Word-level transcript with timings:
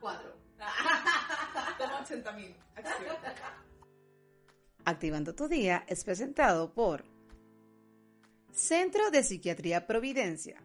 cuatro. 0.00 0.36
Toma 1.78 2.00
80 2.02 2.32
mil. 2.32 2.54
Acción. 2.74 3.16
Activando 4.84 5.34
tu 5.34 5.48
día 5.48 5.84
es 5.86 6.04
presentado 6.04 6.72
por 6.72 7.04
Centro 8.52 9.10
de 9.10 9.22
Psiquiatría 9.22 9.86
Providencia, 9.86 10.62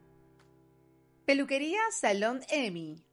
Peluquería 1.25 1.79
Salón 1.91 2.41
Emi, 2.49 3.03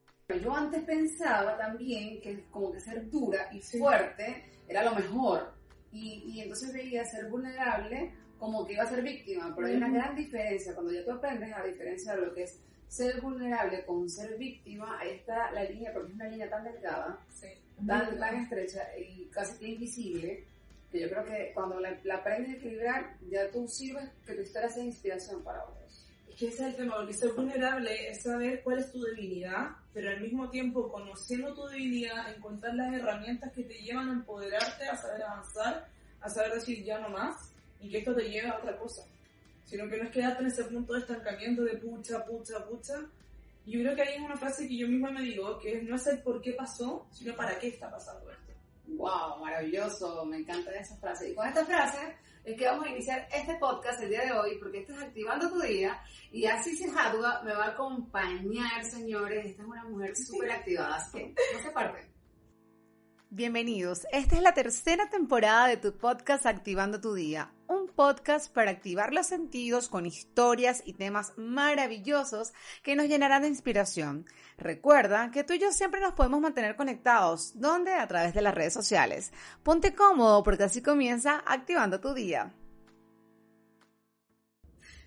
Yo 0.42 0.54
antes 0.54 0.82
pensaba 0.84 1.56
también 1.58 2.20
que 2.20 2.44
como 2.50 2.72
que 2.72 2.80
ser 2.80 3.10
dura 3.10 3.48
y 3.52 3.60
fuerte 3.60 4.44
era 4.68 4.84
lo 4.84 4.94
mejor. 4.94 5.52
Y, 5.92 6.22
y 6.26 6.40
entonces 6.40 6.72
veía 6.72 7.04
ser 7.04 7.28
vulnerable 7.28 8.14
como 8.38 8.64
que 8.64 8.74
iba 8.74 8.84
a 8.84 8.88
ser 8.88 9.02
víctima. 9.02 9.52
Pero 9.54 9.68
hay 9.68 9.74
una 9.74 9.90
gran 9.90 10.14
diferencia. 10.14 10.74
Cuando 10.74 10.92
ya 10.92 11.04
tú 11.04 11.12
aprendes 11.12 11.52
a 11.52 11.64
diferenciar 11.64 12.18
lo 12.18 12.32
que 12.32 12.44
es 12.44 12.60
ser 12.90 13.20
vulnerable 13.20 13.84
con 13.86 14.10
ser 14.10 14.36
víctima, 14.36 14.98
ahí 14.98 15.10
está 15.10 15.52
la 15.52 15.62
línea, 15.64 15.92
porque 15.92 16.08
es 16.08 16.14
una 16.16 16.28
línea 16.28 16.50
tan 16.50 16.64
delgada, 16.64 17.18
Sí. 17.30 17.46
tan, 17.86 18.18
tan 18.18 18.34
estrecha 18.42 18.82
y 18.98 19.26
casi 19.26 19.58
que 19.58 19.68
invisible, 19.68 20.44
que 20.90 21.00
yo 21.00 21.08
creo 21.08 21.24
que 21.24 21.52
cuando 21.54 21.78
la, 21.78 21.96
la 22.02 22.16
aprendes 22.16 22.54
a 22.54 22.56
equilibrar, 22.56 23.16
ya 23.30 23.48
tú 23.52 23.68
sirves 23.68 24.10
que 24.26 24.34
tu 24.34 24.42
historia 24.42 24.68
sea 24.68 24.84
inspiración 24.84 25.40
para 25.44 25.64
otros. 25.64 26.04
Es 26.28 26.34
que 26.34 26.48
ese 26.48 26.62
es 26.62 26.68
el 26.70 26.76
tema, 26.76 26.96
porque 26.96 27.12
ser 27.12 27.32
vulnerable 27.32 28.10
es 28.10 28.22
saber 28.24 28.60
cuál 28.64 28.80
es 28.80 28.90
tu 28.90 29.00
debilidad, 29.00 29.68
pero 29.94 30.10
al 30.10 30.20
mismo 30.20 30.50
tiempo, 30.50 30.90
conociendo 30.90 31.54
tu 31.54 31.66
debilidad, 31.68 32.34
encontrar 32.34 32.74
las 32.74 32.92
herramientas 32.92 33.52
que 33.52 33.62
te 33.62 33.74
llevan 33.74 34.08
a 34.08 34.12
empoderarte, 34.14 34.88
a 34.88 34.96
saber 34.96 35.22
avanzar, 35.22 35.86
a 36.20 36.28
saber 36.28 36.54
decir 36.54 36.82
ya 36.84 36.98
no 36.98 37.08
más, 37.10 37.52
y 37.80 37.88
que 37.88 37.98
esto 37.98 38.14
te 38.16 38.28
lleve 38.28 38.48
a 38.48 38.58
otra 38.58 38.76
cosa. 38.76 39.02
Sino 39.64 39.88
que 39.88 39.96
no 39.96 40.04
es 40.04 40.10
quedarte 40.10 40.42
en 40.42 40.48
ese 40.48 40.64
punto 40.64 40.94
de 40.94 41.00
estancamiento 41.00 41.62
de 41.62 41.76
pucha, 41.76 42.24
pucha, 42.24 42.64
pucha. 42.66 42.94
Y 43.64 43.72
yo 43.72 43.80
creo 43.82 43.94
que 43.94 44.02
ahí 44.02 44.14
es 44.16 44.22
una 44.22 44.36
frase 44.36 44.66
que 44.66 44.76
yo 44.76 44.88
misma 44.88 45.10
me 45.10 45.22
digo, 45.22 45.58
que 45.58 45.78
es 45.78 45.82
no 45.84 45.96
es 45.96 46.06
el 46.06 46.22
por 46.22 46.40
qué 46.40 46.52
pasó, 46.52 47.06
sino 47.12 47.34
para 47.36 47.58
qué 47.58 47.68
está 47.68 47.90
pasando 47.90 48.30
esto. 48.30 48.52
Wow, 48.86 49.38
maravilloso, 49.40 50.24
me 50.24 50.38
encantan 50.38 50.74
esas 50.74 50.98
frases. 50.98 51.30
Y 51.30 51.34
con 51.34 51.46
esta 51.46 51.64
frase 51.64 52.16
es 52.44 52.56
que 52.56 52.66
vamos 52.66 52.86
a 52.86 52.90
iniciar 52.90 53.28
este 53.32 53.54
podcast 53.56 54.02
el 54.02 54.10
día 54.10 54.24
de 54.24 54.32
hoy, 54.32 54.58
porque 54.58 54.80
esto 54.80 54.92
es 54.94 55.02
Activando 55.02 55.50
tu 55.50 55.60
Día, 55.60 56.00
y 56.32 56.46
así 56.46 56.76
se 56.76 56.90
Hadua 56.90 57.42
me 57.42 57.52
va 57.52 57.66
a 57.66 57.70
acompañar, 57.70 58.84
señores. 58.84 59.46
Esta 59.46 59.62
es 59.62 59.68
una 59.68 59.84
mujer 59.84 60.16
súper 60.16 60.50
activada, 60.50 60.96
así 60.96 61.18
que 61.18 61.34
no 61.54 61.62
se 61.62 61.70
parte. 61.70 62.10
Bienvenidos. 63.32 64.08
Esta 64.10 64.34
es 64.34 64.42
la 64.42 64.54
tercera 64.54 65.08
temporada 65.08 65.68
de 65.68 65.76
tu 65.76 65.96
podcast 65.96 66.46
Activando 66.46 67.00
tu 67.00 67.14
Día, 67.14 67.52
un 67.68 67.86
podcast 67.86 68.52
para 68.52 68.72
activar 68.72 69.12
los 69.12 69.28
sentidos 69.28 69.88
con 69.88 70.04
historias 70.04 70.82
y 70.84 70.94
temas 70.94 71.34
maravillosos 71.36 72.52
que 72.82 72.96
nos 72.96 73.06
llenarán 73.06 73.42
de 73.42 73.48
inspiración. 73.48 74.26
Recuerda 74.58 75.30
que 75.30 75.44
tú 75.44 75.52
y 75.52 75.60
yo 75.60 75.70
siempre 75.70 76.00
nos 76.00 76.14
podemos 76.14 76.40
mantener 76.40 76.74
conectados, 76.74 77.52
donde 77.54 77.92
a 77.92 78.08
través 78.08 78.34
de 78.34 78.42
las 78.42 78.52
redes 78.52 78.74
sociales. 78.74 79.32
Ponte 79.62 79.94
cómodo 79.94 80.42
porque 80.42 80.64
así 80.64 80.82
comienza 80.82 81.44
Activando 81.46 82.00
tu 82.00 82.12
Día. 82.14 82.52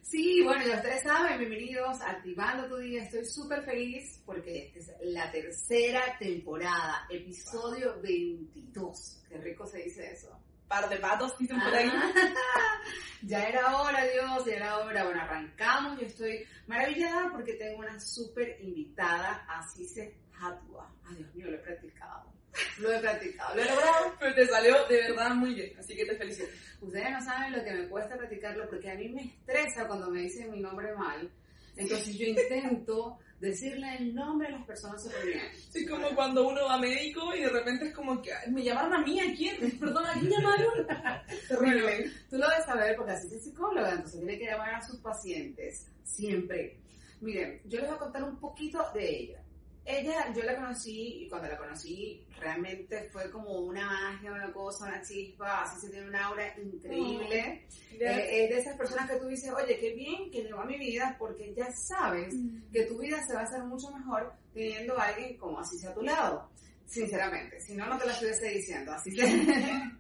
Sí, 0.04 0.42
bueno, 0.44 0.66
ya 0.68 0.76
ustedes 0.76 1.02
saben, 1.02 1.40
bienvenidos 1.40 2.02
a 2.02 2.12
Activando 2.12 2.68
tu 2.68 2.76
Día. 2.76 3.04
Estoy 3.04 3.26
súper 3.26 3.64
feliz 3.64 4.22
porque 4.26 4.68
esta 4.76 4.80
es 4.80 5.14
la 5.14 5.32
tercera 5.32 6.18
temporada, 6.20 7.08
episodio 7.10 8.02
22. 8.02 9.24
Qué 9.30 9.38
rico 9.38 9.66
se 9.66 9.80
dice 9.80 10.12
eso. 10.12 10.38
Par 10.68 10.90
de 10.90 10.98
patos, 10.98 11.38
dicen 11.40 11.58
por 11.58 11.74
ahí. 11.74 11.90
ya 13.24 13.48
era 13.48 13.78
hora, 13.78 14.04
Dios, 14.06 14.46
ya 14.46 14.54
era 14.54 14.78
hora. 14.80 15.06
Bueno, 15.06 15.22
arrancamos. 15.22 16.00
Yo 16.00 16.06
estoy 16.06 16.46
maravillada 16.68 17.32
porque 17.32 17.54
tengo 17.54 17.80
una 17.80 17.98
súper 17.98 18.58
invitada, 18.62 19.46
así 19.48 19.88
se 19.88 20.18
Hatua. 20.38 20.94
Ay, 21.06 21.16
Dios 21.16 21.34
mío, 21.34 21.48
lo 21.50 21.56
he 21.56 21.60
practicado. 21.60 22.33
Lo 22.80 22.92
he 22.92 23.00
practicado, 23.00 23.56
lo 23.56 23.62
he 23.62 23.66
logrado. 23.66 24.16
Pero 24.20 24.36
te 24.36 24.48
salió 24.48 24.86
de 24.88 24.98
verdad 24.98 25.32
muy 25.36 25.54
bien, 25.56 25.74
así 25.80 25.96
que 25.96 26.06
te 26.06 26.16
felicito. 26.16 26.48
Ustedes 26.82 27.12
no 27.12 27.22
saben 27.24 27.54
lo 27.54 27.64
que 27.64 27.72
me 27.74 27.88
cuesta 27.88 28.18
practicarlo 28.18 28.70
porque 28.70 28.92
a 28.92 28.96
mí 28.96 29.10
me 29.10 29.24
estresa 29.24 29.88
cuando 29.88 30.10
me 30.10 30.22
dicen 30.22 30.52
mi 30.52 30.60
nombre 30.60 30.94
mal. 30.96 31.32
Entonces 31.76 32.16
yo 32.18 32.28
intento 32.28 33.18
decirle 33.40 33.96
el 33.98 34.14
nombre 34.14 34.48
a 34.48 34.52
las 34.52 34.66
personas 34.66 35.02
súper 35.04 35.26
bien. 35.26 35.42
Es 35.74 35.90
como 35.90 36.14
cuando 36.16 36.48
uno 36.48 36.66
va 36.66 36.78
médico 36.78 37.34
y 37.36 37.42
de 37.42 37.50
repente 37.50 37.88
es 37.88 37.94
como 37.96 38.22
que 38.22 38.32
"Ay, 38.32 38.52
me 38.52 38.64
llamaron 38.64 38.94
a 38.94 39.02
mí, 39.02 39.20
¿a 39.20 39.34
quién? 39.36 39.80
Perdón, 39.80 40.06
¿a 40.06 40.14
quién 40.14 40.30
llamaron? 40.30 40.88
Terrible. 41.48 42.12
Tú 42.30 42.38
lo 42.38 42.48
debes 42.48 42.66
saber 42.66 42.96
porque 42.96 43.12
así 43.14 43.28
es 43.34 43.44
psicóloga, 43.44 43.92
entonces 43.92 44.20
tiene 44.20 44.38
que 44.38 44.46
llamar 44.46 44.76
a 44.76 44.82
sus 44.82 44.98
pacientes, 45.00 45.88
siempre. 46.04 46.78
Miren, 47.22 47.62
yo 47.66 47.80
les 47.80 47.88
voy 47.88 47.96
a 47.96 48.00
contar 48.00 48.24
un 48.24 48.40
poquito 48.40 48.86
de 48.94 49.10
ella. 49.10 49.43
Ella, 49.86 50.32
yo 50.34 50.44
la 50.44 50.56
conocí 50.56 51.24
y 51.24 51.28
cuando 51.28 51.50
la 51.50 51.58
conocí 51.58 52.26
realmente 52.40 53.10
fue 53.12 53.30
como 53.30 53.60
una 53.60 53.86
magia, 53.86 54.32
una 54.32 54.52
cosa, 54.54 54.86
una 54.86 55.02
chispa, 55.02 55.64
así 55.64 55.82
se 55.82 55.90
tiene 55.90 56.08
una 56.08 56.28
aura 56.28 56.58
increíble. 56.58 57.66
Eh, 57.92 58.44
es 58.44 58.50
de 58.50 58.58
esas 58.60 58.78
personas 58.78 59.10
que 59.10 59.18
tú 59.18 59.28
dices, 59.28 59.52
oye, 59.52 59.78
qué 59.78 59.94
bien 59.94 60.32
que 60.32 60.44
llegó 60.44 60.62
a 60.62 60.66
mi 60.66 60.78
vida 60.78 61.16
porque 61.20 61.54
ya 61.54 61.70
sabes 61.72 62.34
que 62.72 62.84
tu 62.84 62.98
vida 63.00 63.22
se 63.28 63.34
va 63.34 63.42
a 63.42 63.44
hacer 63.44 63.64
mucho 63.64 63.92
mejor 63.92 64.34
teniendo 64.54 64.98
a 64.98 65.08
alguien 65.08 65.38
como 65.38 65.60
así 65.60 65.78
sea 65.78 65.90
a 65.90 65.94
tu 65.94 66.02
lado. 66.02 66.50
Sinceramente, 66.86 67.60
si 67.60 67.76
no, 67.76 67.88
no 67.88 67.98
te 67.98 68.06
lo 68.06 68.12
estuviese 68.12 68.50
diciendo, 68.50 68.94
así 68.94 69.14
que... 69.14 69.24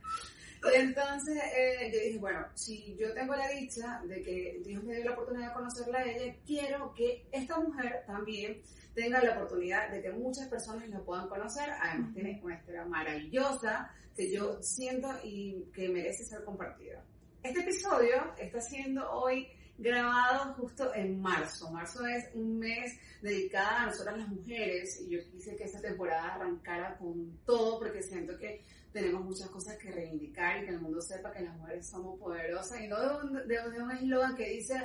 Entonces 0.73 1.37
eh, 1.57 1.91
yo 1.93 1.99
dije, 1.99 2.17
bueno, 2.19 2.45
si 2.53 2.95
yo 2.97 3.13
tengo 3.13 3.35
la 3.35 3.47
dicha 3.49 4.01
de 4.05 4.21
que 4.21 4.61
Dios 4.65 4.83
me 4.83 4.95
dio 4.95 5.05
la 5.05 5.11
oportunidad 5.11 5.49
de 5.49 5.53
conocerla 5.53 5.99
a 5.99 6.03
ella, 6.03 6.35
quiero 6.45 6.93
que 6.93 7.27
esta 7.31 7.59
mujer 7.59 8.03
también 8.05 8.61
tenga 8.93 9.21
la 9.21 9.33
oportunidad 9.33 9.89
de 9.89 10.01
que 10.01 10.11
muchas 10.11 10.47
personas 10.47 10.87
la 10.89 10.99
puedan 10.99 11.27
conocer. 11.27 11.69
Además 11.81 12.13
tiene 12.13 12.39
una 12.43 12.55
historia 12.55 12.85
maravillosa 12.85 13.91
que 14.15 14.31
yo 14.31 14.61
siento 14.61 15.09
y 15.23 15.65
que 15.73 15.89
merece 15.89 16.23
ser 16.23 16.43
compartida. 16.43 17.03
Este 17.41 17.59
episodio 17.59 18.33
está 18.37 18.61
siendo 18.61 19.09
hoy 19.11 19.47
grabado 19.77 20.53
justo 20.53 20.93
en 20.93 21.19
marzo. 21.19 21.71
Marzo 21.71 22.05
es 22.05 22.25
un 22.35 22.59
mes 22.59 22.97
dedicado 23.21 23.77
a 23.77 23.85
nosotras 23.87 24.17
las 24.17 24.29
mujeres 24.29 25.01
y 25.01 25.09
yo 25.09 25.19
quise 25.31 25.55
que 25.55 25.63
esta 25.63 25.81
temporada 25.81 26.35
arrancara 26.35 26.97
con 26.97 27.39
todo 27.45 27.79
porque 27.79 28.01
siento 28.03 28.37
que 28.37 28.63
tenemos 28.93 29.25
muchas 29.25 29.49
cosas 29.49 29.75
que 29.77 29.91
reivindicar 29.91 30.61
y 30.61 30.65
que 30.65 30.71
el 30.71 30.79
mundo 30.79 31.01
sepa 31.01 31.31
que 31.31 31.41
las 31.41 31.55
mujeres 31.57 31.89
somos 31.89 32.19
poderosas 32.19 32.79
y 32.79 32.87
no 32.87 32.99
de 32.99 33.15
un, 33.17 33.33
de, 33.47 33.69
de 33.71 33.81
un 33.81 33.91
eslogan 33.91 34.35
que 34.35 34.49
dice 34.49 34.75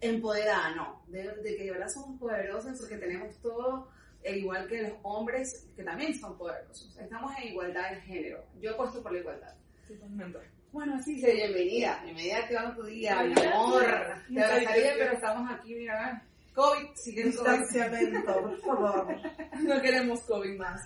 empoderada, 0.00 0.74
no, 0.74 1.02
de, 1.08 1.22
de, 1.42 1.56
que 1.56 1.64
de 1.64 1.70
verdad 1.72 1.88
somos 1.88 2.18
poderosas 2.18 2.78
porque 2.78 2.96
tenemos 2.96 3.36
todo 3.40 3.88
e 4.22 4.38
igual 4.38 4.66
que 4.66 4.82
los 4.82 4.92
hombres 5.02 5.68
que 5.76 5.82
también 5.82 6.18
son 6.18 6.36
poderosos. 6.36 6.96
Estamos 6.98 7.32
en 7.38 7.48
igualdad 7.48 7.90
de 7.90 8.00
género. 8.02 8.44
Yo 8.60 8.72
apuesto 8.72 9.02
por 9.02 9.12
la 9.12 9.18
igualdad. 9.18 9.54
Totalmente. 9.86 10.38
Bueno, 10.72 10.96
así 10.96 11.20
se 11.20 11.32
bienvenida. 11.32 12.00
Bienvenida 12.02 12.36
a 12.36 12.40
Activando 12.40 12.74
tu 12.76 12.86
Día, 12.86 13.22
mi 13.22 13.40
amor. 13.40 13.84
Te 14.32 14.42
abrazaría, 14.42 14.94
pero 14.98 15.12
estamos 15.12 15.50
aquí, 15.50 15.74
mira. 15.74 16.26
COVID, 16.54 16.88
sigue. 16.94 17.24
Distanciamiento, 17.24 18.40
por 18.40 18.60
favor. 18.60 19.16
No 19.62 19.80
queremos 19.80 20.20
COVID 20.22 20.58
más. 20.58 20.82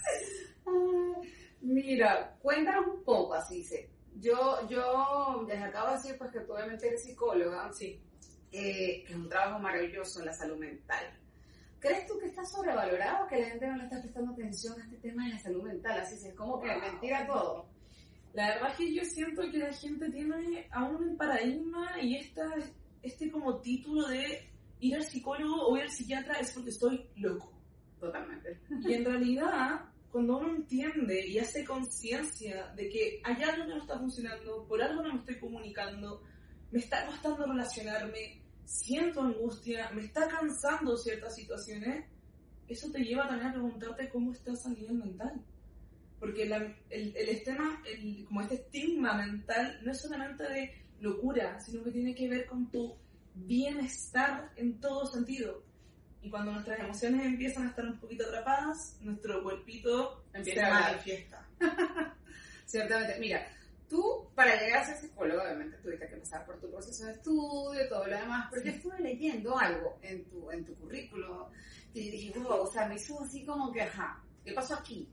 Mira, 1.63 2.37
cuéntanos 2.41 2.87
un 2.87 3.05
poco, 3.05 3.35
así 3.35 3.63
se. 3.63 3.91
Yo, 4.17 4.67
yo 4.69 5.45
les 5.49 5.63
acabo 5.63 5.89
de 5.91 5.95
decir 5.97 6.17
pues 6.19 6.31
que 6.33 6.41
tú 6.41 6.53
obviamente 6.55 6.87
eres 6.89 7.03
psicóloga, 7.05 7.73
Sí. 7.73 8.01
eh, 8.53 9.05
que 9.07 9.13
es 9.13 9.17
un 9.19 9.29
trabajo 9.29 9.59
maravilloso 9.61 10.21
en 10.21 10.27
la 10.27 10.33
salud 10.33 10.59
mental. 10.59 11.05
¿Crees 11.79 12.07
tú 12.07 12.19
que 12.19 12.27
está 12.27 12.45
sobrevalorado 12.45 13.27
que 13.29 13.41
la 13.41 13.47
gente 13.49 13.67
no 13.69 13.77
le 13.77 13.85
está 13.85 14.01
prestando 14.03 14.33
atención 14.33 14.79
a 14.81 14.85
este 14.85 14.97
tema 14.99 15.25
de 15.27 15.33
la 15.35 15.39
salud 15.39 15.63
mental? 15.63 16.01
Así 16.01 16.15
es 16.29 16.35
como 16.35 16.61
que 16.61 16.67
mentira 16.77 17.27
todo. 17.27 17.69
La 18.35 18.49
verdad 18.49 18.71
es 18.71 18.77
que 18.77 18.95
yo 18.95 19.05
siento 19.05 19.43
que 19.51 19.59
la 19.59 19.73
gente 19.73 20.11
tiene 20.11 20.69
aún 20.73 21.09
el 21.11 21.17
paradigma 21.17 22.01
y 22.03 22.17
esta, 22.17 22.43
este 23.03 23.31
como 23.31 23.61
título 23.61 24.09
de 24.09 24.51
ir 24.81 24.95
al 24.95 25.05
psicólogo 25.05 25.69
o 25.69 25.77
ir 25.77 25.85
al 25.85 25.91
psiquiatra 25.91 26.35
es 26.39 26.53
porque 26.53 26.71
estoy 26.71 27.09
loco. 27.17 27.53
Totalmente. 27.99 28.61
Y 28.87 28.95
en 28.95 29.05
realidad, 29.05 29.90
cuando 30.11 30.39
uno 30.39 30.57
entiende 30.57 31.27
y 31.27 31.39
hace 31.39 31.65
conciencia 31.65 32.73
de 32.75 32.89
que 32.89 33.21
hay 33.23 33.43
algo 33.43 33.67
que 33.67 33.75
no 33.75 33.83
está 33.83 33.99
funcionando, 33.99 34.67
por 34.67 34.83
algo 34.83 35.03
no 35.03 35.13
me 35.13 35.21
estoy 35.21 35.39
comunicando, 35.39 36.23
me 36.71 36.81
está 36.81 37.07
costando 37.07 37.47
relacionarme, 37.47 38.43
siento 38.65 39.23
angustia, 39.23 39.91
me 39.91 40.05
está 40.05 40.29
cansando 40.29 40.97
ciertas 40.97 41.35
situaciones, 41.35 42.07
eso 42.69 42.91
te 42.91 43.01
lleva 43.01 43.29
también 43.29 43.49
a 43.49 43.53
preguntarte 43.53 44.09
cómo 44.09 44.33
estás 44.33 44.65
a 44.67 44.71
nivel 44.71 44.95
mental. 44.95 45.45
Porque 46.19 46.47
la, 46.47 46.59
el, 46.91 47.17
el, 47.17 47.29
el, 47.29 48.25
como 48.27 48.43
este 48.43 48.57
estigma 48.57 49.15
mental 49.15 49.81
no 49.83 49.91
es 49.91 50.01
solamente 50.01 50.45
de 50.45 50.71
locura, 51.01 51.59
sino 51.61 51.83
que 51.83 51.91
tiene 51.91 52.15
que 52.15 52.29
ver 52.29 52.47
con 52.47 52.71
tu 52.71 52.95
bienestar 53.35 54.53
en 54.57 54.79
todo 54.81 55.07
sentido. 55.07 55.63
Y 56.23 56.31
cuando 56.31 56.53
nuestras 56.53 56.81
emociones 56.81 57.25
empiezan 57.25 57.67
a 57.67 57.71
estar 57.71 57.85
un 57.87 57.99
poquito 57.99 58.27
atrapadas, 58.27 58.99
nuestro 59.01 59.43
cuerpito 59.43 60.25
Empieza 60.33 60.61
se 60.61 60.67
a 60.67 60.71
manifiesta. 60.71 61.49
Ciertamente. 62.67 63.19
Mira, 63.19 63.47
tú 63.89 64.29
para 64.35 64.61
llegar 64.61 64.83
a 64.83 64.87
ser 64.87 64.97
psicólogo, 64.97 65.43
obviamente 65.43 65.79
tuviste 65.79 66.09
que 66.09 66.17
pasar 66.17 66.45
por 66.45 66.61
tu 66.61 66.71
proceso 66.71 67.07
de 67.07 67.13
estudio, 67.13 67.89
todo 67.89 68.07
lo 68.07 68.17
demás, 68.17 68.49
pero 68.51 68.65
yo 68.65 68.71
estuve 68.71 69.01
leyendo 69.01 69.59
algo 69.59 69.99
en 70.03 70.25
tu, 70.29 70.51
en 70.51 70.65
tu 70.65 70.75
currículo 70.77 71.51
y 71.95 72.11
dije, 72.11 72.39
wow, 72.39 72.63
o 72.63 72.71
sea, 72.71 72.87
me 72.87 72.97
hizo 72.97 73.21
así 73.23 73.45
como 73.45 73.73
que, 73.73 73.83
ajá, 73.83 74.23
¿qué 74.45 74.53
pasó 74.53 74.75
aquí? 74.75 75.09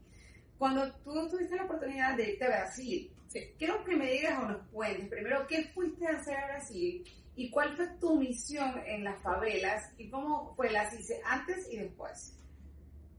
Cuando 0.57 0.91
tú 1.03 1.27
tuviste 1.29 1.55
la 1.55 1.63
oportunidad 1.63 2.15
de 2.17 2.31
irte 2.31 2.45
a 2.45 2.49
Brasil, 2.49 3.11
quiero 3.57 3.83
que 3.83 3.95
me 3.95 4.11
digas 4.11 4.43
o 4.43 4.47
nos 4.47 4.67
cuentes 4.67 5.07
primero 5.09 5.45
qué 5.47 5.65
fuiste 5.73 6.07
a 6.07 6.17
hacer 6.17 6.37
a 6.37 6.47
Brasil 6.47 7.03
y 7.37 7.49
cuál 7.51 7.77
fue 7.77 7.87
tu 7.99 8.19
misión 8.19 8.81
en 8.87 9.03
las 9.03 9.21
favelas 9.21 9.93
y 9.97 10.09
cómo 10.09 10.55
fue 10.55 10.71
la 10.71 10.89
CICE 10.89 11.21
antes 11.23 11.71
y 11.71 11.77
después. 11.77 12.35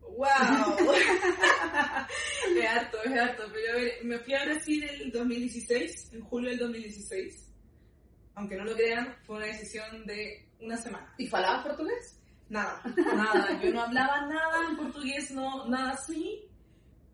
¡Wow! 0.00 0.26
es 2.56 2.68
harto, 2.68 2.98
es 3.04 3.12
harto. 3.12 3.44
Pero 3.52 3.72
a 3.72 3.76
ver, 3.76 3.92
me 4.02 4.18
fui 4.18 4.34
a 4.34 4.44
Brasil 4.44 4.82
en 4.82 5.02
el 5.02 5.12
2016, 5.12 6.14
en 6.14 6.20
julio 6.22 6.50
del 6.50 6.58
2016. 6.58 7.48
Aunque 8.34 8.56
no 8.56 8.64
lo 8.64 8.74
crean, 8.74 9.14
fue 9.24 9.36
una 9.36 9.46
decisión 9.46 10.04
de 10.04 10.48
una 10.60 10.76
semana. 10.76 11.14
¿Y 11.16 11.28
falabas 11.28 11.66
portugués? 11.66 12.20
Nada, 12.48 12.82
nada. 13.14 13.60
Yo 13.62 13.72
no 13.72 13.82
hablaba 13.82 14.26
nada 14.26 14.68
en 14.68 14.78
portugués, 14.78 15.30
no, 15.30 15.68
nada 15.68 15.92
así. 15.92 16.44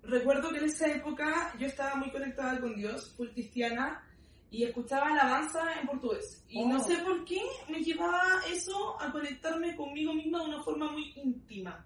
Recuerdo 0.02 0.50
que 0.50 0.58
en 0.58 0.64
esa 0.64 0.86
época 0.86 1.54
yo 1.58 1.66
estaba 1.66 1.96
muy 1.96 2.10
conectada 2.10 2.58
con 2.60 2.74
Dios, 2.74 3.12
full 3.14 3.28
cristiana, 3.28 4.02
y 4.50 4.64
escuchaba 4.64 5.08
alabanza 5.08 5.60
en 5.80 5.86
portugués. 5.86 6.44
Y 6.48 6.64
no 6.64 6.78
oh. 6.78 6.84
sé 6.84 6.96
por 6.98 7.24
qué 7.24 7.40
me 7.68 7.82
llevaba 7.82 8.40
eso 8.52 9.00
a 9.00 9.10
conectarme 9.10 9.74
conmigo 9.74 10.14
misma 10.14 10.40
de 10.40 10.48
una 10.48 10.62
forma 10.62 10.90
muy 10.92 11.12
íntima. 11.16 11.84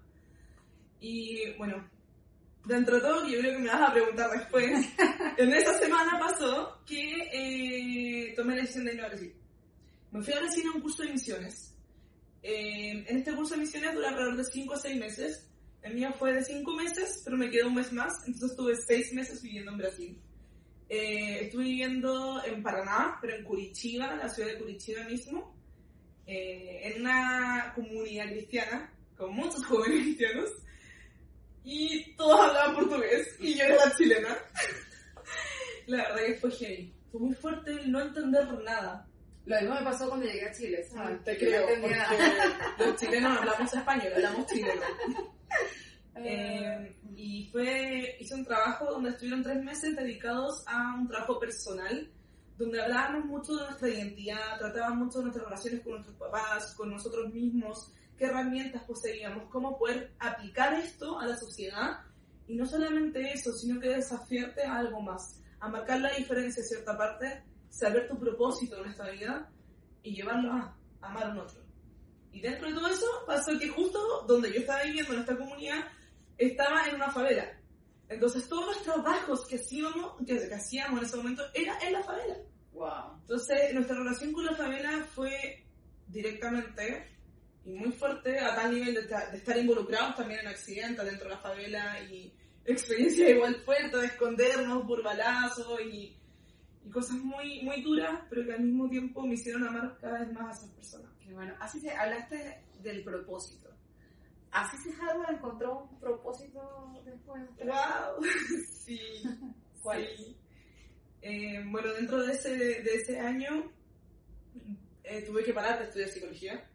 Y 0.99 1.51
bueno, 1.57 1.89
dentro 2.65 2.95
de 2.95 3.01
todo, 3.01 3.27
yo 3.27 3.39
creo 3.39 3.53
que 3.53 3.59
me 3.59 3.69
vas 3.69 3.89
a 3.89 3.93
preguntar 3.93 4.29
después, 4.31 4.87
en 5.37 5.53
esa 5.53 5.79
semana 5.79 6.19
pasó 6.19 6.81
que 6.85 7.29
eh, 7.33 8.33
tomé 8.35 8.55
la 8.55 8.61
decisión 8.61 8.85
de 8.85 8.93
ir 8.93 9.01
a 9.01 9.07
Brasil. 9.07 9.33
Me 10.11 10.21
fui 10.21 10.33
a 10.33 10.39
Brasil 10.39 10.63
a 10.67 10.75
un 10.75 10.81
curso 10.81 11.03
de 11.03 11.13
misiones. 11.13 11.75
Eh, 12.41 13.05
en 13.07 13.17
este 13.17 13.33
curso 13.35 13.55
de 13.55 13.61
misiones 13.61 13.93
dura 13.93 14.09
alrededor 14.09 14.37
de 14.37 14.45
5 14.45 14.73
a 14.73 14.77
6 14.77 14.99
meses. 14.99 15.49
El 15.81 15.95
mío 15.95 16.13
fue 16.17 16.33
de 16.33 16.43
5 16.43 16.73
meses, 16.73 17.21
pero 17.23 17.37
me 17.37 17.49
quedó 17.49 17.67
un 17.67 17.75
mes 17.75 17.91
más, 17.93 18.13
entonces 18.25 18.51
estuve 18.51 18.75
6 18.75 19.13
meses 19.13 19.41
viviendo 19.41 19.71
en 19.71 19.77
Brasil. 19.77 20.21
Eh, 20.89 21.45
estuve 21.45 21.65
viviendo 21.65 22.43
en 22.43 22.63
Paraná, 22.63 23.17
pero 23.21 23.35
en 23.35 23.43
Curitiba, 23.43 24.15
la 24.15 24.27
ciudad 24.27 24.49
de 24.49 24.57
Curitiba 24.57 25.03
mismo, 25.03 25.55
en 26.25 27.01
una 27.01 27.71
comunidad 27.75 28.27
cristiana, 28.27 28.91
con 29.15 29.33
muchos 29.33 29.63
jóvenes 29.67 30.03
cristianos 30.03 30.49
y 31.63 32.15
todos 32.15 32.39
hablaban 32.39 32.75
portugués 32.75 33.35
y 33.39 33.53
yo 33.53 33.63
era 33.65 33.85
la 33.85 33.95
chilena. 33.95 34.37
la 35.87 35.97
verdad 35.97 36.25
que 36.25 36.35
fue 36.35 36.51
heavy. 36.51 36.93
Fue 37.11 37.21
muy 37.21 37.35
fuerte 37.35 37.71
el 37.71 37.91
no 37.91 38.01
entender 38.01 38.47
nada. 38.63 39.07
Lo 39.45 39.59
mismo 39.59 39.75
me 39.75 39.81
pasó 39.83 40.07
cuando 40.07 40.25
llegué 40.25 40.47
a 40.47 40.51
Chile, 40.51 40.83
¿sabes? 40.83 41.17
Ah, 41.19 41.23
te 41.23 41.37
creo, 41.37 41.65
porque 41.81 41.97
los 42.77 42.95
chilenos 42.99 43.37
hablamos 43.37 43.73
español, 43.73 44.13
hablamos 44.15 44.45
chileno. 44.47 44.81
Eh, 46.15 46.97
y 47.15 47.49
fue, 47.51 48.17
hice 48.19 48.35
un 48.35 48.45
trabajo 48.45 48.85
donde 48.85 49.09
estuvieron 49.09 49.43
tres 49.43 49.63
meses 49.63 49.95
dedicados 49.95 50.63
a 50.67 50.95
un 50.95 51.07
trabajo 51.07 51.39
personal, 51.39 52.11
donde 52.57 52.81
hablábamos 52.81 53.25
mucho 53.25 53.55
de 53.55 53.65
nuestra 53.65 53.89
identidad, 53.89 54.57
tratábamos 54.59 55.05
mucho 55.05 55.19
de 55.19 55.23
nuestras 55.25 55.45
relaciones 55.45 55.81
con 55.81 55.93
nuestros 55.93 56.17
papás, 56.17 56.73
con 56.75 56.89
nosotros 56.89 57.33
mismos, 57.33 57.93
qué 58.17 58.25
herramientas 58.25 58.83
poseíamos, 58.83 59.49
cómo 59.49 59.77
poder 59.77 60.13
aplicar 60.19 60.73
esto 60.73 61.19
a 61.19 61.25
la 61.25 61.37
sociedad 61.37 62.01
y 62.47 62.55
no 62.55 62.65
solamente 62.65 63.31
eso, 63.31 63.53
sino 63.53 63.79
que 63.79 63.89
desafiarte 63.89 64.63
a 64.63 64.77
algo 64.77 65.01
más, 65.01 65.41
a 65.59 65.69
marcar 65.69 66.01
la 66.01 66.11
diferencia 66.15 66.61
en 66.61 66.67
cierta 66.67 66.97
parte, 66.97 67.43
saber 67.69 68.09
tu 68.09 68.19
propósito 68.19 68.83
en 68.83 68.89
esta 68.89 69.09
vida 69.09 69.49
y 70.03 70.15
llevarlo 70.15 70.51
a 70.51 70.75
amar 71.01 71.27
a 71.27 71.31
un 71.31 71.39
otro. 71.39 71.68
Y 72.31 72.41
dentro 72.41 72.67
de 72.67 72.73
todo 72.73 72.87
eso 72.87 73.05
pasó 73.25 73.57
que 73.57 73.69
justo 73.69 74.25
donde 74.27 74.51
yo 74.53 74.59
estaba 74.59 74.83
viviendo 74.83 75.13
en 75.13 75.19
esta 75.19 75.37
comunidad 75.37 75.85
estaba 76.37 76.87
en 76.87 76.95
una 76.95 77.11
favela. 77.11 77.51
Entonces 78.07 78.47
todos 78.47 78.65
los 78.67 78.83
trabajos 78.83 79.45
que 79.45 79.57
hacíamos, 79.57 80.13
que, 80.25 80.53
hacíamos 80.53 80.99
en 80.99 81.05
ese 81.05 81.17
momento 81.17 81.43
era 81.53 81.77
en 81.85 81.93
la 81.93 82.03
favela. 82.03 82.37
Wow. 82.73 83.19
Entonces 83.21 83.73
nuestra 83.73 83.97
relación 83.97 84.31
con 84.31 84.45
la 84.45 84.55
favela 84.55 85.05
fue 85.13 85.65
directamente 86.07 87.07
y 87.65 87.73
muy 87.73 87.91
fuerte 87.91 88.39
a 88.39 88.55
tal 88.55 88.73
nivel 88.73 88.95
de, 88.95 89.37
estar 89.37 89.57
involucrados 89.57 90.15
también 90.15 90.39
en 90.39 90.47
accidentes 90.47 91.05
dentro 91.05 91.29
de 91.29 91.35
la 91.35 91.41
favela 91.41 91.99
y 92.09 92.33
experiencia 92.65 93.29
igual 93.29 93.55
fuerte 93.63 93.97
de 93.97 94.05
escondernos 94.07 94.85
por 94.85 95.03
balazos 95.03 95.79
y, 95.81 96.17
y, 96.85 96.89
cosas 96.89 97.17
muy, 97.17 97.61
muy 97.61 97.81
duras, 97.81 98.21
pero 98.29 98.45
que 98.45 98.53
al 98.53 98.61
mismo 98.61 98.89
tiempo 98.89 99.25
me 99.25 99.33
hicieron 99.33 99.67
amar 99.67 99.97
cada 99.99 100.19
vez 100.19 100.33
más 100.33 100.47
a 100.47 100.57
esas 100.57 100.75
personas. 100.75 101.11
Bueno, 101.33 101.55
así 101.59 101.79
se 101.79 101.91
hablaste 101.91 102.63
del 102.81 103.03
propósito. 103.03 103.69
¿Así 104.51 104.77
se 104.77 104.91
Hardware 104.93 105.35
encontró 105.35 105.87
un 105.91 105.99
propósito 105.99 107.01
después? 107.05 107.43
¡Wow! 107.59 108.23
sí. 108.85 108.99
¿Cuál? 109.81 110.07
Eh, 111.21 111.63
bueno, 111.67 111.93
dentro 111.93 112.25
de 112.25 112.33
ese, 112.33 112.49
de 112.57 112.93
ese 112.95 113.19
año 113.19 113.71
eh, 115.03 115.21
tuve 115.23 115.43
que 115.43 115.53
parar 115.53 115.79
de 115.79 115.85
estudiar 115.85 116.09
psicología 116.09 116.69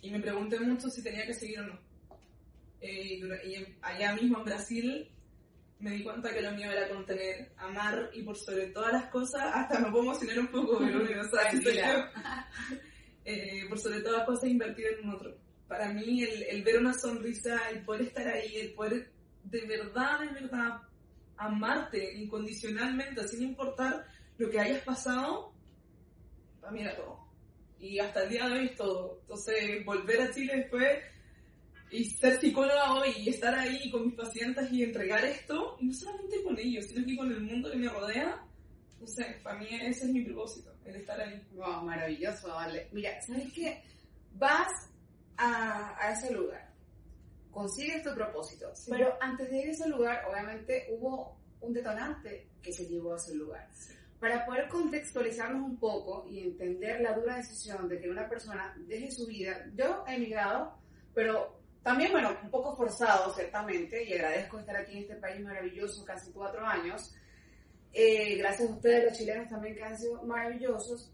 y 0.00 0.10
me 0.10 0.20
pregunté 0.20 0.58
mucho 0.60 0.88
si 0.88 1.02
tenía 1.02 1.26
que 1.26 1.34
seguir 1.34 1.60
o 1.60 1.66
no. 1.66 1.78
Eh, 2.80 3.20
y 3.44 3.78
allá 3.82 4.14
mismo 4.14 4.38
en 4.38 4.44
Brasil 4.44 5.10
me 5.78 5.90
di 5.90 6.02
cuenta 6.02 6.32
que 6.32 6.42
lo 6.42 6.52
mío 6.52 6.70
era 6.70 6.88
contener, 6.88 7.52
amar 7.58 8.10
y 8.14 8.22
por 8.22 8.36
sobre 8.36 8.68
todas 8.68 8.92
las 8.92 9.10
cosas, 9.10 9.42
hasta 9.54 9.78
me 9.78 9.90
puedo 9.90 10.04
emocionar 10.04 10.38
un 10.38 10.48
poco, 10.48 10.78
pero 10.78 11.00
o 11.00 11.24
sea, 11.24 11.50
eh, 13.26 13.66
por 13.68 13.78
sobre 13.78 14.00
todas 14.00 14.24
cosas 14.24 14.48
invertir 14.48 14.86
en 14.86 15.08
un 15.08 15.16
otro. 15.16 15.36
Para 15.68 15.92
mí 15.92 16.22
el, 16.22 16.44
el 16.44 16.62
ver 16.62 16.78
una 16.78 16.94
sonrisa, 16.94 17.60
el 17.70 17.84
poder 17.84 18.02
estar 18.02 18.26
ahí, 18.26 18.56
el 18.56 18.72
poder 18.72 19.10
de 19.44 19.66
verdad, 19.66 20.20
de 20.20 20.40
verdad 20.40 20.80
amarte 21.36 22.14
incondicionalmente, 22.14 23.28
sin 23.28 23.42
importar 23.42 24.06
lo 24.38 24.48
que 24.48 24.60
hayas 24.60 24.82
pasado, 24.82 25.52
para 26.60 26.72
mí 26.72 26.80
era 26.80 26.96
todo 26.96 27.26
y 27.78 27.98
hasta 27.98 28.24
el 28.24 28.30
día 28.30 28.48
de 28.48 28.58
hoy 28.58 28.66
es 28.66 28.76
todo. 28.76 29.18
Entonces, 29.22 29.84
volver 29.84 30.20
a 30.22 30.32
Chile 30.32 30.56
después 30.56 30.98
y 31.90 32.04
ser 32.04 32.40
psicóloga 32.40 32.94
hoy 32.94 33.10
y 33.18 33.28
estar 33.28 33.54
ahí 33.54 33.90
con 33.90 34.06
mis 34.06 34.14
pacientes 34.14 34.72
y 34.72 34.82
entregar 34.82 35.24
esto, 35.24 35.76
no 35.80 35.92
solamente 35.92 36.42
con 36.42 36.58
ellos, 36.58 36.86
sino 36.86 37.06
que 37.06 37.16
con 37.16 37.30
el 37.30 37.40
mundo 37.40 37.70
que 37.70 37.76
me 37.76 37.88
rodea, 37.88 38.44
no 39.00 39.06
sé, 39.06 39.40
para 39.42 39.58
mí 39.58 39.66
ese 39.70 40.04
es 40.04 40.10
mi 40.10 40.22
propósito, 40.24 40.74
el 40.88 40.96
estar 40.96 41.20
ahí. 41.20 41.46
Wow, 41.52 41.82
maravilloso, 41.82 42.48
vale. 42.48 42.88
Mira, 42.92 43.20
¿sabes 43.22 43.52
qué? 43.52 43.82
Vas 44.34 44.68
a, 45.36 45.96
a 45.98 46.12
ese 46.12 46.32
lugar, 46.32 46.70
consigues 47.50 48.02
tu 48.02 48.14
propósito, 48.14 48.72
pero 48.90 49.16
antes 49.20 49.50
de 49.50 49.58
ir 49.58 49.68
a 49.68 49.72
ese 49.72 49.88
lugar, 49.88 50.24
obviamente 50.30 50.86
hubo 50.90 51.38
un 51.60 51.72
detonante 51.72 52.48
que 52.62 52.72
se 52.72 52.86
llevó 52.86 53.14
a 53.14 53.16
ese 53.16 53.34
lugar. 53.34 53.68
Para 54.20 54.46
poder 54.46 54.68
contextualizarnos 54.68 55.62
un 55.62 55.78
poco 55.78 56.26
y 56.28 56.40
entender 56.40 57.00
la 57.00 57.12
dura 57.12 57.36
decisión 57.36 57.88
de 57.88 58.00
que 58.00 58.08
una 58.08 58.28
persona 58.28 58.74
deje 58.86 59.10
su 59.10 59.26
vida, 59.26 59.66
yo 59.74 60.04
he 60.08 60.16
emigrado, 60.16 60.78
pero 61.14 61.60
también, 61.82 62.10
bueno, 62.10 62.36
un 62.42 62.50
poco 62.50 62.74
forzado, 62.74 63.32
ciertamente, 63.32 64.02
y 64.02 64.14
agradezco 64.14 64.58
estar 64.58 64.76
aquí 64.76 64.92
en 64.92 65.02
este 65.02 65.16
país 65.16 65.40
maravilloso, 65.40 66.04
casi 66.04 66.32
cuatro 66.32 66.66
años. 66.66 67.14
Eh, 67.98 68.36
gracias 68.36 68.68
a 68.68 68.74
ustedes, 68.74 69.04
los 69.04 69.18
chilenos 69.18 69.48
también, 69.48 69.74
que 69.74 69.82
han 69.82 69.98
sido 69.98 70.22
maravillosos, 70.24 71.10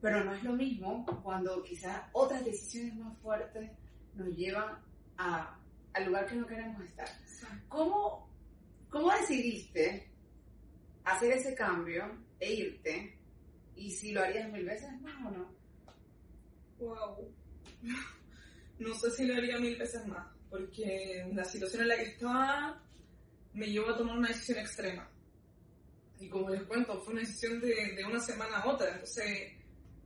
pero 0.00 0.24
no 0.24 0.32
es 0.32 0.42
lo 0.42 0.54
mismo 0.54 1.04
cuando 1.22 1.62
quizás 1.62 2.04
otras 2.12 2.42
decisiones 2.42 2.96
más 2.96 3.18
fuertes 3.18 3.70
nos 4.14 4.28
llevan 4.34 4.78
a, 5.18 5.58
al 5.92 6.06
lugar 6.06 6.26
que 6.26 6.36
no 6.36 6.46
queremos 6.46 6.82
estar. 6.84 7.06
¿Cómo, 7.68 8.30
cómo 8.88 9.12
decidiste 9.12 10.10
hacer 11.04 11.32
ese 11.32 11.54
cambio 11.54 12.16
e 12.38 12.50
irte, 12.50 13.18
y 13.76 13.90
si 13.90 14.12
lo 14.12 14.22
harías 14.22 14.50
mil 14.50 14.64
veces 14.64 14.98
más 15.02 15.14
o 15.26 15.30
no. 15.30 15.54
Wow. 16.78 17.34
No 18.78 18.94
sé 18.94 19.10
si 19.10 19.26
lo 19.26 19.34
haría 19.34 19.58
mil 19.58 19.76
veces 19.76 20.06
más, 20.06 20.26
porque 20.48 21.30
la 21.34 21.44
situación 21.44 21.82
en 21.82 21.88
la 21.88 21.96
que 21.96 22.04
estaba 22.04 22.82
me 23.52 23.66
llevó 23.66 23.90
a 23.90 23.98
tomar 23.98 24.16
una 24.16 24.28
decisión 24.28 24.60
extrema. 24.60 25.06
Y 26.20 26.28
como 26.28 26.50
les 26.50 26.62
cuento, 26.64 27.00
fue 27.00 27.14
una 27.14 27.22
decisión 27.22 27.60
de, 27.60 27.94
de 27.96 28.04
una 28.04 28.20
semana 28.20 28.58
a 28.58 28.68
otra. 28.68 28.88
Entonces, 28.90 29.52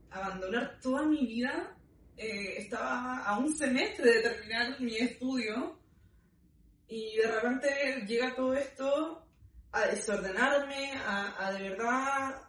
abandonar 0.09 0.79
toda 0.81 1.03
mi 1.03 1.25
vida, 1.25 1.77
eh, 2.17 2.55
estaba 2.57 3.25
a 3.25 3.37
un 3.37 3.53
semestre 3.53 4.09
de 4.09 4.21
terminar 4.21 4.79
mi 4.79 4.95
estudio 4.95 5.77
y 6.87 7.17
de 7.17 7.27
repente 7.27 8.05
llega 8.07 8.33
todo 8.33 8.53
esto 8.53 9.27
a 9.73 9.87
desordenarme, 9.87 10.93
a, 11.05 11.47
a 11.47 11.51
de 11.51 11.69
verdad 11.69 12.41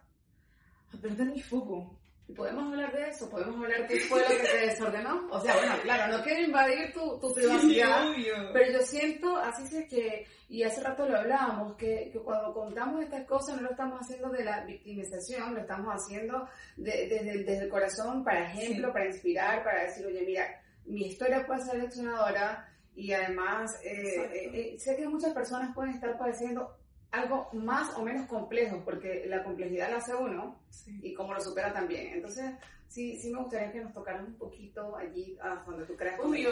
a 0.93 1.01
perder 1.01 1.27
mi 1.27 1.43
foco. 1.43 1.99
¿Podemos 2.35 2.73
hablar 2.73 2.93
de 2.93 3.09
eso? 3.09 3.31
¿Podemos 3.31 3.57
hablar 3.63 3.83
de 3.83 3.87
qué 3.87 4.01
fue 4.01 4.21
lo 4.21 4.27
que 4.29 4.49
te 4.49 4.67
desordenó? 4.67 5.29
O 5.31 5.41
sea, 5.41 5.55
bueno, 5.57 5.75
claro, 5.83 6.17
no 6.17 6.25
quiero 6.25 6.41
invadir 6.41 6.93
tu, 6.93 7.19
tu 7.21 7.33
privacidad, 7.33 8.05
pero 8.53 8.73
yo 8.73 8.81
siento, 8.81 9.37
así 9.37 9.67
sé 9.69 9.87
que, 9.87 10.27
y 10.49 10.65
hace 10.65 10.83
rato 10.83 11.09
lo 11.09 11.19
hablábamos, 11.19 11.77
que, 11.77 12.11
que, 12.13 12.19
cuando 12.19 12.53
contamos 12.53 13.05
estas 13.05 13.25
cosas 13.27 13.57
no 13.57 13.63
lo 13.63 13.71
estamos 13.71 14.01
haciendo 14.01 14.31
de 14.31 14.45
la 14.45 14.65
victimización, 14.65 15.55
lo 15.55 15.61
estamos 15.61 15.95
haciendo 15.95 16.49
desde, 16.77 17.23
desde 17.23 17.65
el 17.65 17.69
corazón, 17.69 18.25
para 18.25 18.51
ejemplo, 18.51 18.93
para 18.93 19.07
inspirar, 19.07 19.63
para 19.63 19.85
decir, 19.85 20.05
oye, 20.05 20.25
mira, 20.27 20.61
mi 20.87 21.07
historia 21.07 21.47
puede 21.47 21.63
ser 21.63 21.79
leccionadora, 21.79 22.69
y 22.97 23.13
además 23.13 23.79
eh, 23.85 23.91
eh, 23.93 24.51
eh, 24.55 24.77
sé 24.79 24.97
que 24.97 25.07
muchas 25.07 25.33
personas 25.35 25.75
pueden 25.75 25.95
estar 25.95 26.19
padeciendo 26.19 26.77
algo 27.11 27.49
más 27.53 27.95
o 27.97 28.03
menos 28.03 28.27
complejo, 28.27 28.83
porque 28.85 29.25
la 29.27 29.43
complejidad 29.43 29.91
la 29.91 29.97
hace 29.99 30.15
uno 30.15 30.61
Sí. 30.71 30.99
y 31.03 31.15
cómo 31.15 31.33
lo 31.35 31.41
supera 31.41 31.73
también. 31.73 32.15
Entonces, 32.15 32.53
sí, 32.89 33.17
sí 33.19 33.31
me 33.31 33.41
gustaría 33.41 33.73
que 33.73 33.81
nos 33.81 33.93
tocaran 33.93 34.27
un 34.27 34.35
poquito 34.35 34.97
allí 34.97 35.37
a 35.41 35.63
donde 35.67 35.87
tú 35.87 35.97
creas. 35.97 36.21
Obvio. 36.21 36.51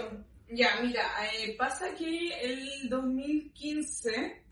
Ya, 0.48 0.80
mira, 0.82 1.02
eh, 1.32 1.54
pasa 1.58 1.94
que 1.94 2.28
el 2.42 2.88
2015 2.88 4.42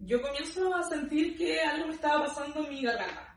yo 0.00 0.20
comienzo 0.22 0.74
a 0.74 0.82
sentir 0.84 1.36
que 1.36 1.60
algo 1.60 1.88
me 1.88 1.94
estaba 1.94 2.26
pasando 2.26 2.64
en 2.64 2.70
mi 2.70 2.82
garganta. 2.82 3.34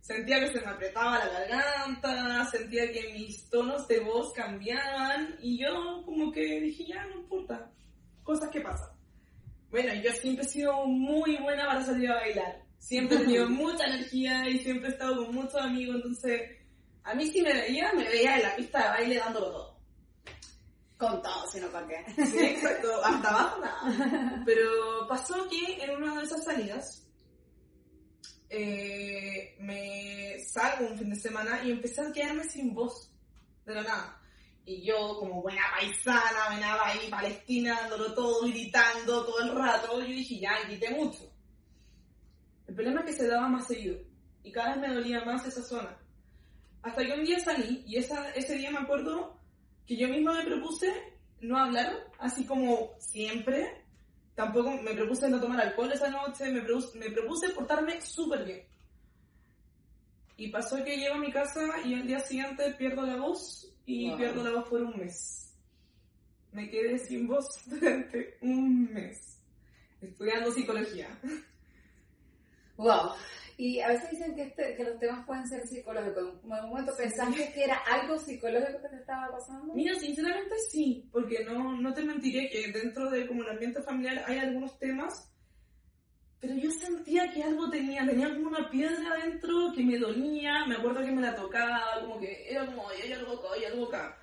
Sentía 0.00 0.40
que 0.40 0.48
se 0.52 0.60
me 0.60 0.72
apretaba 0.72 1.24
la 1.24 1.28
garganta, 1.28 2.44
sentía 2.50 2.90
que 2.92 3.12
mis 3.12 3.48
tonos 3.48 3.86
de 3.88 4.00
voz 4.00 4.32
cambiaban 4.32 5.36
y 5.40 5.58
yo 5.62 6.02
como 6.04 6.30
que 6.32 6.60
dije, 6.60 6.86
ya, 6.86 7.06
no 7.06 7.20
importa, 7.20 7.70
cosas 8.22 8.50
que 8.50 8.60
pasan. 8.60 8.91
Bueno, 9.72 9.94
yo 9.94 10.12
siempre 10.12 10.44
he 10.44 10.48
sido 10.48 10.84
muy 10.86 11.38
buena 11.38 11.66
para 11.66 11.82
salir 11.82 12.10
a 12.10 12.16
bailar. 12.16 12.62
Siempre 12.78 13.16
he 13.16 13.20
tenido 13.24 13.48
mucha 13.48 13.86
energía 13.86 14.46
y 14.48 14.58
siempre 14.58 14.90
he 14.90 14.92
estado 14.92 15.24
con 15.24 15.34
muchos 15.34 15.56
amigos, 15.56 15.96
entonces 15.96 16.42
a 17.04 17.14
mí 17.14 17.26
si 17.26 17.40
me 17.40 17.54
veía, 17.54 17.90
me 17.94 18.04
veía 18.04 18.36
en 18.36 18.42
la 18.42 18.54
pista 18.54 18.82
de 18.82 18.88
baile 18.90 19.16
dándolo 19.16 19.50
todo. 19.50 19.72
Con 20.98 21.22
todo, 21.22 21.50
sino 21.50 21.68
para 21.68 21.86
qué. 21.88 22.26
Sí, 22.26 22.38
exacto, 22.38 22.88
hasta 23.04 23.28
abajo 23.30 23.60
nada. 23.60 24.42
Pero 24.44 25.08
pasó 25.08 25.48
que 25.48 25.82
en 25.82 25.90
una 25.96 26.18
de 26.18 26.24
esas 26.24 26.44
salidas 26.44 27.08
eh, 28.50 29.56
me 29.58 30.38
salgo 30.40 30.86
un 30.86 30.98
fin 30.98 31.08
de 31.08 31.16
semana 31.16 31.64
y 31.64 31.70
empecé 31.70 32.02
a 32.02 32.12
quedarme 32.12 32.44
sin 32.44 32.74
voz, 32.74 33.10
de 33.64 33.74
la 33.74 33.82
nada. 33.82 34.20
Y 34.64 34.84
yo, 34.84 35.18
como 35.18 35.42
buena 35.42 35.62
paisana, 35.76 36.50
venaba 36.50 36.88
ahí 36.88 37.10
palestina, 37.10 37.80
dándolo 37.80 38.14
todo, 38.14 38.46
gritando 38.46 39.24
todo 39.24 39.40
el 39.40 39.54
rato, 39.54 40.00
yo 40.00 40.06
dije, 40.06 40.38
ya, 40.38 40.62
grité 40.66 40.90
mucho. 40.90 41.32
El 42.68 42.74
problema 42.74 43.00
es 43.00 43.06
que 43.06 43.12
se 43.12 43.28
daba 43.28 43.48
más 43.48 43.66
seguido 43.66 43.98
y 44.44 44.52
cada 44.52 44.74
vez 44.74 44.88
me 44.88 44.94
dolía 44.94 45.24
más 45.24 45.44
esa 45.46 45.62
zona. 45.62 45.98
Hasta 46.82 47.04
que 47.04 47.12
un 47.12 47.24
día 47.24 47.38
salí 47.38 47.82
y 47.86 47.96
esa, 47.96 48.30
ese 48.30 48.54
día 48.56 48.70
me 48.70 48.78
acuerdo 48.78 49.38
que 49.86 49.96
yo 49.96 50.08
misma 50.08 50.34
me 50.34 50.44
propuse 50.44 50.92
no 51.40 51.58
hablar, 51.58 51.92
así 52.18 52.44
como 52.44 52.92
siempre. 52.98 53.84
Tampoco 54.34 54.70
me 54.70 54.94
propuse 54.94 55.28
no 55.28 55.40
tomar 55.40 55.60
alcohol 55.60 55.92
esa 55.92 56.08
noche, 56.08 56.50
me 56.50 56.62
propuse, 56.62 56.98
me 56.98 57.10
propuse 57.10 57.50
portarme 57.50 58.00
súper 58.00 58.44
bien. 58.44 58.62
Y 60.36 60.48
pasó 60.48 60.82
que 60.82 60.96
llego 60.96 61.16
a 61.16 61.18
mi 61.18 61.30
casa 61.30 61.60
y 61.84 61.94
al 61.94 62.06
día 62.06 62.20
siguiente 62.20 62.72
pierdo 62.74 63.02
la 63.02 63.16
voz 63.16 63.71
y 63.86 64.08
Wow. 64.08 64.18
pierdo 64.18 64.44
la 64.44 64.50
voz 64.50 64.68
por 64.68 64.82
un 64.82 64.98
mes. 64.98 65.54
Me 66.52 66.68
quedé 66.68 66.98
sin 66.98 67.26
voz 67.26 67.46
durante 67.66 68.36
un 68.42 68.92
mes, 68.92 69.38
estudiando 70.00 70.52
psicología. 70.52 71.08
Wow. 72.76 73.12
Y 73.58 73.80
a 73.80 73.88
veces 73.88 74.10
dicen 74.10 74.34
que, 74.34 74.42
este, 74.44 74.74
que 74.76 74.84
los 74.84 74.98
temas 74.98 75.24
pueden 75.26 75.46
ser 75.46 75.66
psicológicos. 75.66 76.34
¿En 76.44 76.52
algún 76.52 76.70
momento 76.70 76.92
pensaste 76.96 77.52
que 77.52 77.64
era 77.64 77.76
algo 77.90 78.18
psicológico 78.18 78.82
que 78.82 78.88
te 78.88 78.96
estaba 78.96 79.30
pasando? 79.30 79.74
Mira, 79.74 79.94
sinceramente 79.98 80.54
sí, 80.70 81.08
porque 81.12 81.44
no, 81.44 81.80
no 81.80 81.92
te 81.92 82.02
mentiré 82.04 82.48
que 82.50 82.72
dentro 82.72 83.10
de 83.10 83.26
como 83.26 83.42
el 83.42 83.50
ambiente 83.50 83.82
familiar 83.82 84.24
hay 84.26 84.38
algunos 84.38 84.78
temas, 84.78 85.31
pero 86.42 86.56
yo 86.56 86.72
sentía 86.72 87.32
que 87.32 87.40
algo 87.40 87.70
tenía, 87.70 88.04
tenía 88.04 88.28
como 88.34 88.48
una 88.48 88.68
piedra 88.68 89.12
adentro 89.12 89.72
que 89.76 89.84
me 89.84 89.96
dolía, 89.96 90.66
me 90.66 90.74
acuerdo 90.74 91.00
que 91.00 91.12
me 91.12 91.22
la 91.22 91.36
tocaba, 91.36 92.00
como 92.00 92.18
que 92.18 92.50
era 92.50 92.66
como, 92.66 92.88
"Ay, 92.88 93.02
hay 93.04 93.12
algo 93.12 93.34
acá, 93.34 93.48
hay 93.54 93.64
algo 93.66 93.86
acá. 93.86 94.18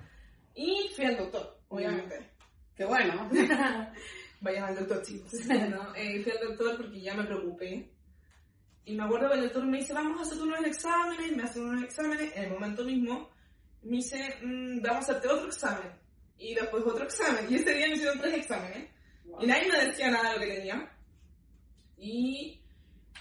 Y 0.53 0.89
fui 0.93 1.05
al 1.05 1.15
doctor, 1.15 1.57
obviamente. 1.69 2.29
Qué 2.75 2.83
bueno. 2.83 3.29
Vayan 4.41 4.63
al 4.65 4.75
doctor, 4.75 5.01
chicos. 5.01 5.31
¿no? 5.69 5.95
Eh, 5.95 6.21
fui 6.21 6.33
al 6.33 6.49
doctor 6.49 6.75
porque 6.75 6.99
ya 6.99 7.13
me 7.15 7.23
preocupé. 7.23 7.89
Y 8.83 8.95
me 8.95 9.03
acuerdo 9.03 9.29
que 9.29 9.35
el 9.35 9.43
doctor 9.43 9.65
me 9.65 9.77
dice, 9.77 9.93
vamos 9.93 10.19
a 10.19 10.21
hacer 10.23 10.41
unos 10.43 10.65
exámenes, 10.65 11.37
me 11.37 11.43
hacen 11.43 11.63
unos 11.63 11.83
exámenes, 11.83 12.35
en 12.35 12.43
el 12.43 12.49
momento 12.51 12.83
mismo 12.83 13.29
me 13.83 13.95
dice, 13.95 14.17
"Mm, 14.43 14.81
vamos 14.81 15.07
a 15.07 15.11
hacerte 15.11 15.29
otro 15.29 15.47
examen. 15.47 15.91
Y 16.37 16.53
después 16.53 16.83
otro 16.85 17.05
examen. 17.05 17.45
Y 17.49 17.55
ese 17.55 17.73
día 17.73 17.87
me 17.87 17.93
hicieron 17.93 18.19
tres 18.19 18.33
exámenes. 18.39 18.89
Y 19.39 19.47
nadie 19.47 19.69
me 19.71 19.85
decía 19.85 20.11
nada 20.11 20.33
de 20.33 20.35
lo 20.35 20.41
que 20.41 20.53
tenía. 20.57 20.98
¿Y 21.99 22.61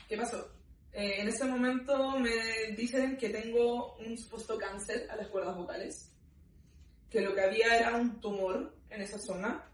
qué 0.09 0.17
pasó? 0.17 0.53
Eh, 0.93 1.21
en 1.21 1.29
ese 1.29 1.45
momento 1.45 2.19
me 2.19 2.75
dicen 2.77 3.17
que 3.17 3.29
tengo 3.29 3.97
un 3.97 4.17
supuesto 4.17 4.57
cáncer 4.57 5.09
a 5.11 5.17
las 5.17 5.29
cuerdas 5.29 5.57
vocales, 5.57 6.13
que 7.11 7.21
lo 7.21 7.35
que 7.35 7.43
había 7.43 7.77
era 7.77 7.97
un 7.97 8.21
tumor 8.21 8.75
en 8.91 9.03
esa 9.03 9.19
zona 9.19 9.69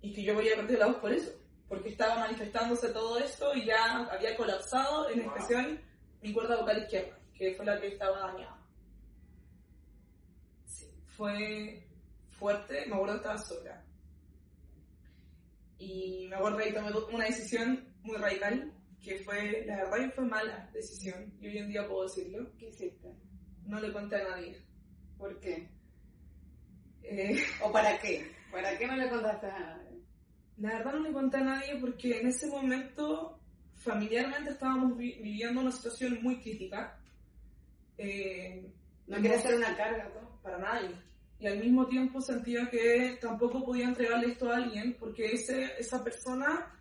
y 0.00 0.12
que 0.12 0.22
yo 0.22 0.36
había 0.38 0.56
perdido 0.56 0.80
la 0.80 0.86
voz 0.86 0.96
por 0.96 1.12
eso, 1.12 1.32
porque 1.68 1.88
estaba 1.88 2.16
manifestándose 2.20 2.88
todo 2.90 3.18
esto 3.18 3.54
y 3.54 3.64
ya 3.64 4.06
había 4.10 4.36
colapsado, 4.36 5.08
en 5.10 5.24
Wow. 5.24 5.34
especial 5.34 5.82
mi 6.22 6.32
cuerda 6.32 6.56
vocal 6.60 6.82
izquierda, 6.82 7.18
que 7.34 7.54
fue 7.54 7.64
la 7.64 7.80
que 7.80 7.88
estaba 7.88 8.18
dañada. 8.18 8.58
Sí, 10.66 10.86
fue 11.16 11.86
fuerte, 12.30 12.86
me 12.86 12.94
acuerdo 12.94 13.14
que 13.14 13.18
estaba 13.18 13.38
sola. 13.38 13.84
Y 15.78 16.26
me 16.28 16.36
acuerdo 16.36 16.58
que 16.58 16.72
tomé 16.72 16.90
una 17.12 17.24
decisión 17.24 17.93
muy 18.04 18.16
radical, 18.16 18.72
que 19.02 19.18
fue, 19.18 19.64
la 19.66 19.76
verdad 19.76 19.96
que 19.98 20.10
fue 20.12 20.24
mala 20.26 20.70
decisión, 20.72 21.32
y 21.40 21.48
hoy 21.48 21.58
en 21.58 21.68
día 21.68 21.86
puedo 21.88 22.04
decirlo, 22.04 22.50
¿Qué 22.58 22.68
hiciste? 22.68 23.08
no 23.66 23.80
le 23.80 23.92
conté 23.92 24.16
a 24.16 24.28
nadie. 24.28 24.62
¿Por 25.18 25.40
qué? 25.40 25.68
Eh, 27.02 27.36
¿O 27.62 27.72
para 27.72 27.98
qué? 27.98 28.30
¿Para 28.50 28.76
qué 28.78 28.86
no 28.86 28.96
le 28.96 29.08
contaste 29.08 29.46
a 29.46 29.58
nadie? 29.58 29.84
la 30.56 30.68
verdad 30.78 30.92
no 30.92 31.00
le 31.00 31.12
conté 31.12 31.36
a 31.38 31.40
nadie 31.40 31.76
porque 31.80 32.20
en 32.20 32.28
ese 32.28 32.46
momento 32.46 33.40
familiarmente 33.74 34.50
estábamos 34.52 34.96
vi- 34.96 35.20
viviendo 35.20 35.60
una 35.60 35.72
situación 35.72 36.22
muy 36.22 36.38
crítica. 36.40 36.96
Eh, 37.98 38.72
¿No 39.08 39.16
quieres 39.18 39.40
hacer 39.40 39.56
una 39.56 39.76
carga, 39.76 40.12
tú? 40.12 40.40
para 40.42 40.58
nadie. 40.58 40.94
Y 41.40 41.46
al 41.48 41.58
mismo 41.58 41.86
tiempo 41.88 42.20
sentía 42.20 42.70
que 42.70 43.18
tampoco 43.20 43.64
podía 43.64 43.86
entregarle 43.86 44.28
esto 44.28 44.50
a 44.50 44.56
alguien 44.58 44.96
porque 44.98 45.32
ese, 45.32 45.72
esa 45.78 46.02
persona 46.04 46.73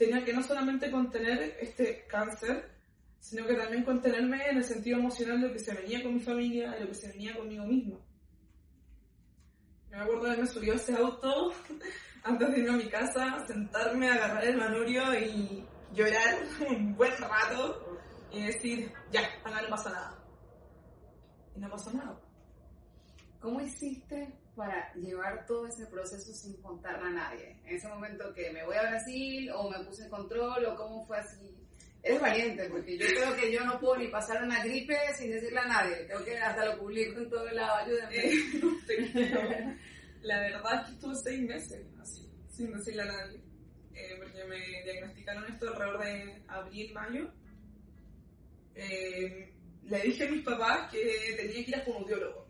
tenía 0.00 0.24
que 0.24 0.32
no 0.32 0.42
solamente 0.42 0.90
contener 0.90 1.58
este 1.60 2.06
cáncer, 2.06 2.70
sino 3.18 3.46
que 3.46 3.52
también 3.52 3.84
contenerme 3.84 4.48
en 4.48 4.56
el 4.56 4.64
sentido 4.64 4.98
emocional 4.98 5.42
de 5.42 5.48
lo 5.48 5.52
que 5.52 5.58
se 5.58 5.74
venía 5.74 6.02
con 6.02 6.14
mi 6.14 6.20
familia, 6.20 6.70
de 6.70 6.80
lo 6.80 6.86
que 6.86 6.94
se 6.94 7.08
venía 7.08 7.36
conmigo 7.36 7.66
misma. 7.66 7.98
Me 9.90 9.98
acuerdo 9.98 10.24
de 10.24 10.30
haberme 10.30 10.46
subido 10.46 10.72
a 10.72 10.76
ese 10.76 10.96
auto 10.96 11.52
antes 12.24 12.50
de 12.50 12.58
irme 12.60 12.70
a 12.70 12.76
mi 12.78 12.88
casa, 12.88 13.44
sentarme, 13.46 14.08
agarrar 14.08 14.42
el 14.46 14.56
manurio 14.56 15.02
y 15.18 15.66
llorar 15.92 16.46
un 16.70 16.96
buen 16.96 17.12
rato 17.18 18.00
y 18.32 18.42
decir, 18.42 18.90
ya, 19.12 19.20
acá 19.44 19.60
no 19.60 19.68
pasa 19.68 19.90
nada. 19.90 20.24
Y 21.56 21.60
no 21.60 21.68
pasó 21.68 21.92
nada. 21.92 22.18
¿Cómo 23.38 23.60
hiciste 23.60 24.32
para 24.60 24.92
llevar 24.92 25.46
todo 25.46 25.66
ese 25.66 25.86
proceso 25.86 26.34
sin 26.34 26.60
contarle 26.60 27.08
a 27.08 27.12
nadie? 27.12 27.56
En 27.64 27.76
ese 27.76 27.88
momento 27.88 28.30
que 28.34 28.52
me 28.52 28.62
voy 28.62 28.76
a 28.76 28.90
Brasil 28.90 29.50
o 29.54 29.70
me 29.70 29.82
puse 29.86 30.02
en 30.04 30.10
control 30.10 30.66
o 30.66 30.76
cómo 30.76 31.06
fue 31.06 31.16
así. 31.16 31.56
Eres 32.02 32.20
valiente 32.20 32.68
porque 32.68 32.98
yo 32.98 33.06
creo 33.06 33.36
que 33.36 33.50
yo 33.50 33.64
no 33.64 33.80
puedo 33.80 33.96
ni 33.96 34.08
pasar 34.08 34.44
una 34.44 34.62
gripe 34.62 34.94
sin 35.16 35.30
decirle 35.30 35.60
a 35.60 35.66
nadie. 35.66 35.96
Tengo 36.04 36.22
que 36.22 36.36
hasta 36.36 36.66
lo 36.66 36.78
publico 36.78 37.20
en 37.20 37.30
todo 37.30 37.50
lado. 37.52 37.74
Ayúdenme. 37.74 38.16
Eh, 38.16 38.32
creo. 39.12 39.76
La 40.20 40.40
verdad 40.40 40.74
es 40.74 40.86
que 40.88 40.92
estuve 40.92 41.14
seis 41.14 41.40
meses 41.40 41.86
así, 41.98 42.30
sin 42.50 42.70
decirle 42.70 43.02
a 43.02 43.06
nadie. 43.06 43.40
Eh, 43.94 44.14
porque 44.18 44.44
me 44.44 44.82
diagnosticaron 44.84 45.50
esto 45.50 45.70
alrededor 45.70 46.04
de 46.04 46.42
abril, 46.48 46.92
mayo. 46.92 47.32
Eh, 48.74 49.54
le 49.84 50.00
dije 50.02 50.28
a 50.28 50.30
mis 50.30 50.44
papás 50.44 50.90
que 50.90 51.34
tenía 51.38 51.64
que 51.64 51.70
ir 51.70 51.76
a 51.76 51.80
fonoaudiólogo. 51.80 52.49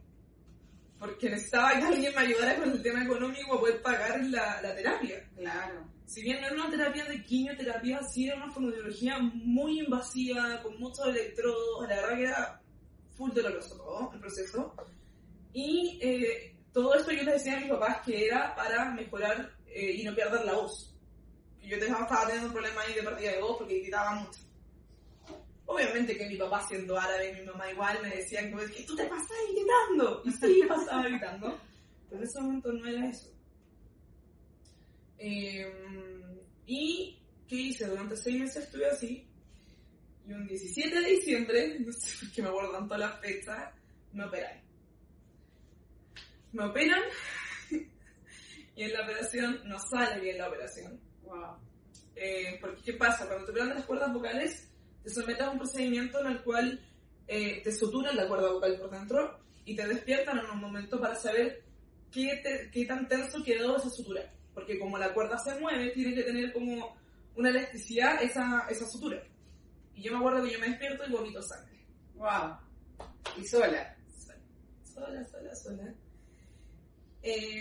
Porque 1.00 1.30
necesitaba 1.30 1.72
que 1.72 1.86
alguien 1.86 2.14
me 2.14 2.20
ayudara 2.20 2.56
con 2.56 2.70
el 2.70 2.82
tema 2.82 3.02
económico 3.02 3.48
para 3.48 3.60
poder 3.60 3.82
pagar 3.82 4.24
la, 4.26 4.62
la 4.62 4.76
terapia. 4.76 5.28
Claro. 5.34 5.90
Si 6.04 6.22
bien 6.22 6.40
no 6.40 6.48
era 6.48 6.56
una 6.56 6.70
terapia 6.70 7.04
de 7.06 7.24
quimioterapia, 7.24 8.02
sí 8.02 8.26
era 8.26 8.36
una 8.36 8.52
fonoaudiología 8.52 9.18
muy 9.20 9.80
invasiva, 9.80 10.60
con 10.62 10.78
muchos 10.78 11.06
electrodos, 11.06 11.88
la 11.88 11.96
verdad 11.96 12.16
que 12.16 12.22
era 12.24 12.62
full 13.16 13.30
doloroso 13.32 13.76
todo 13.76 14.10
el 14.12 14.20
proceso. 14.20 14.74
Y 15.52 15.98
eh, 16.02 16.56
todo 16.72 16.94
esto 16.94 17.12
yo 17.12 17.22
les 17.22 17.34
decía 17.34 17.56
a 17.56 17.60
mis 17.60 17.70
papás 17.70 18.02
que 18.04 18.26
era 18.26 18.54
para 18.54 18.90
mejorar 18.90 19.52
eh, 19.68 19.92
y 19.98 20.04
no 20.04 20.14
perder 20.14 20.44
la 20.44 20.54
voz. 20.54 20.94
Yo 21.62 21.76
estaba 21.76 22.02
estaba 22.02 22.26
teniendo 22.26 22.48
un 22.48 22.52
problema 22.54 22.80
ahí 22.82 22.94
de 22.94 23.02
pérdida 23.02 23.32
de 23.32 23.40
voz 23.40 23.58
porque 23.58 23.80
gritaba 23.80 24.14
mucho. 24.16 24.40
Obviamente 25.70 26.16
que 26.16 26.28
mi 26.28 26.36
papá 26.36 26.66
siendo 26.66 26.98
árabe 26.98 27.30
y 27.30 27.40
mi 27.40 27.46
mamá 27.46 27.70
igual 27.70 27.96
me 28.02 28.10
decían 28.10 28.50
como, 28.50 28.66
que 28.66 28.82
tú 28.82 28.96
te 28.96 29.04
pasas 29.04 29.36
gritando. 29.52 30.20
Y 30.24 30.32
sí, 30.32 30.62
pasaba 30.68 31.04
gritando. 31.04 31.60
Pero 32.08 32.20
en 32.20 32.28
ese 32.28 32.40
momento 32.40 32.72
no 32.72 32.88
era 32.88 33.08
eso. 33.08 33.32
Eh, 35.16 35.72
¿Y 36.66 37.16
qué 37.46 37.54
hice? 37.54 37.86
Durante 37.86 38.16
seis 38.16 38.40
meses 38.40 38.64
estuve 38.64 38.86
así. 38.90 39.28
Y 40.26 40.32
un 40.32 40.44
17 40.48 41.00
de 41.00 41.08
diciembre, 41.08 41.78
no 41.86 41.92
sé 41.92 42.18
por 42.18 42.34
qué 42.34 42.42
me 42.42 42.48
acuerdo 42.48 42.72
tanto 42.72 42.96
la 42.96 43.12
fecha, 43.18 43.72
me 44.12 44.24
operan. 44.24 44.60
Me 46.50 46.64
operan. 46.64 47.02
y 47.70 47.76
y 48.74 48.82
en 48.82 48.92
la 48.92 49.04
operación 49.04 49.60
no 49.66 49.78
sale 49.78 50.20
bien 50.20 50.36
la 50.36 50.48
operación. 50.48 51.00
Wow. 51.22 51.58
Eh, 52.16 52.58
porque, 52.60 52.82
¿qué 52.82 52.94
pasa? 52.94 53.28
Cuando 53.28 53.44
te 53.44 53.52
operan 53.52 53.68
las 53.68 53.86
cuerdas 53.86 54.12
vocales, 54.12 54.69
te 55.02 55.10
sometes 55.10 55.42
a 55.42 55.50
un 55.50 55.58
procedimiento 55.58 56.20
en 56.20 56.26
el 56.26 56.42
cual 56.42 56.80
eh, 57.26 57.60
te 57.62 57.72
suturan 57.72 58.16
la 58.16 58.26
cuerda 58.28 58.50
vocal 58.52 58.76
por 58.78 58.90
dentro 58.90 59.38
y 59.64 59.74
te 59.76 59.86
despiertan 59.86 60.38
en 60.38 60.50
un 60.50 60.58
momento 60.60 61.00
para 61.00 61.14
saber 61.14 61.62
qué, 62.10 62.40
te- 62.42 62.70
qué 62.72 62.84
tan 62.86 63.06
tenso 63.08 63.42
quedó 63.44 63.76
esa 63.76 63.88
sutura. 63.90 64.22
Porque 64.54 64.78
como 64.78 64.98
la 64.98 65.14
cuerda 65.14 65.38
se 65.38 65.58
mueve, 65.60 65.90
tiene 65.90 66.14
que 66.14 66.22
tener 66.24 66.52
como 66.52 66.96
una 67.36 67.50
elasticidad 67.50 68.22
esa, 68.22 68.66
esa 68.68 68.86
sutura. 68.86 69.22
Y 69.94 70.02
yo 70.02 70.12
me 70.12 70.18
acuerdo 70.18 70.42
que 70.44 70.52
yo 70.52 70.58
me 70.58 70.68
despierto 70.70 71.04
y 71.06 71.12
vomito 71.12 71.40
sangre. 71.42 71.78
Wow. 72.14 72.56
Y 73.40 73.46
sola. 73.46 73.96
Sola, 74.84 75.24
sola, 75.24 75.54
sola. 75.54 75.94
Eh, 77.22 77.60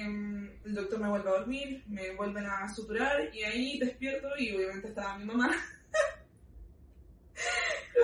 el 0.66 0.74
doctor 0.74 1.00
me 1.00 1.10
vuelve 1.10 1.30
a 1.30 1.34
dormir, 1.34 1.84
me 1.88 2.16
vuelven 2.16 2.46
a 2.46 2.74
suturar 2.74 3.30
y 3.36 3.44
ahí 3.44 3.78
despierto 3.78 4.30
y 4.38 4.56
obviamente 4.56 4.88
estaba 4.88 5.18
mi 5.18 5.26
mamá 5.26 5.52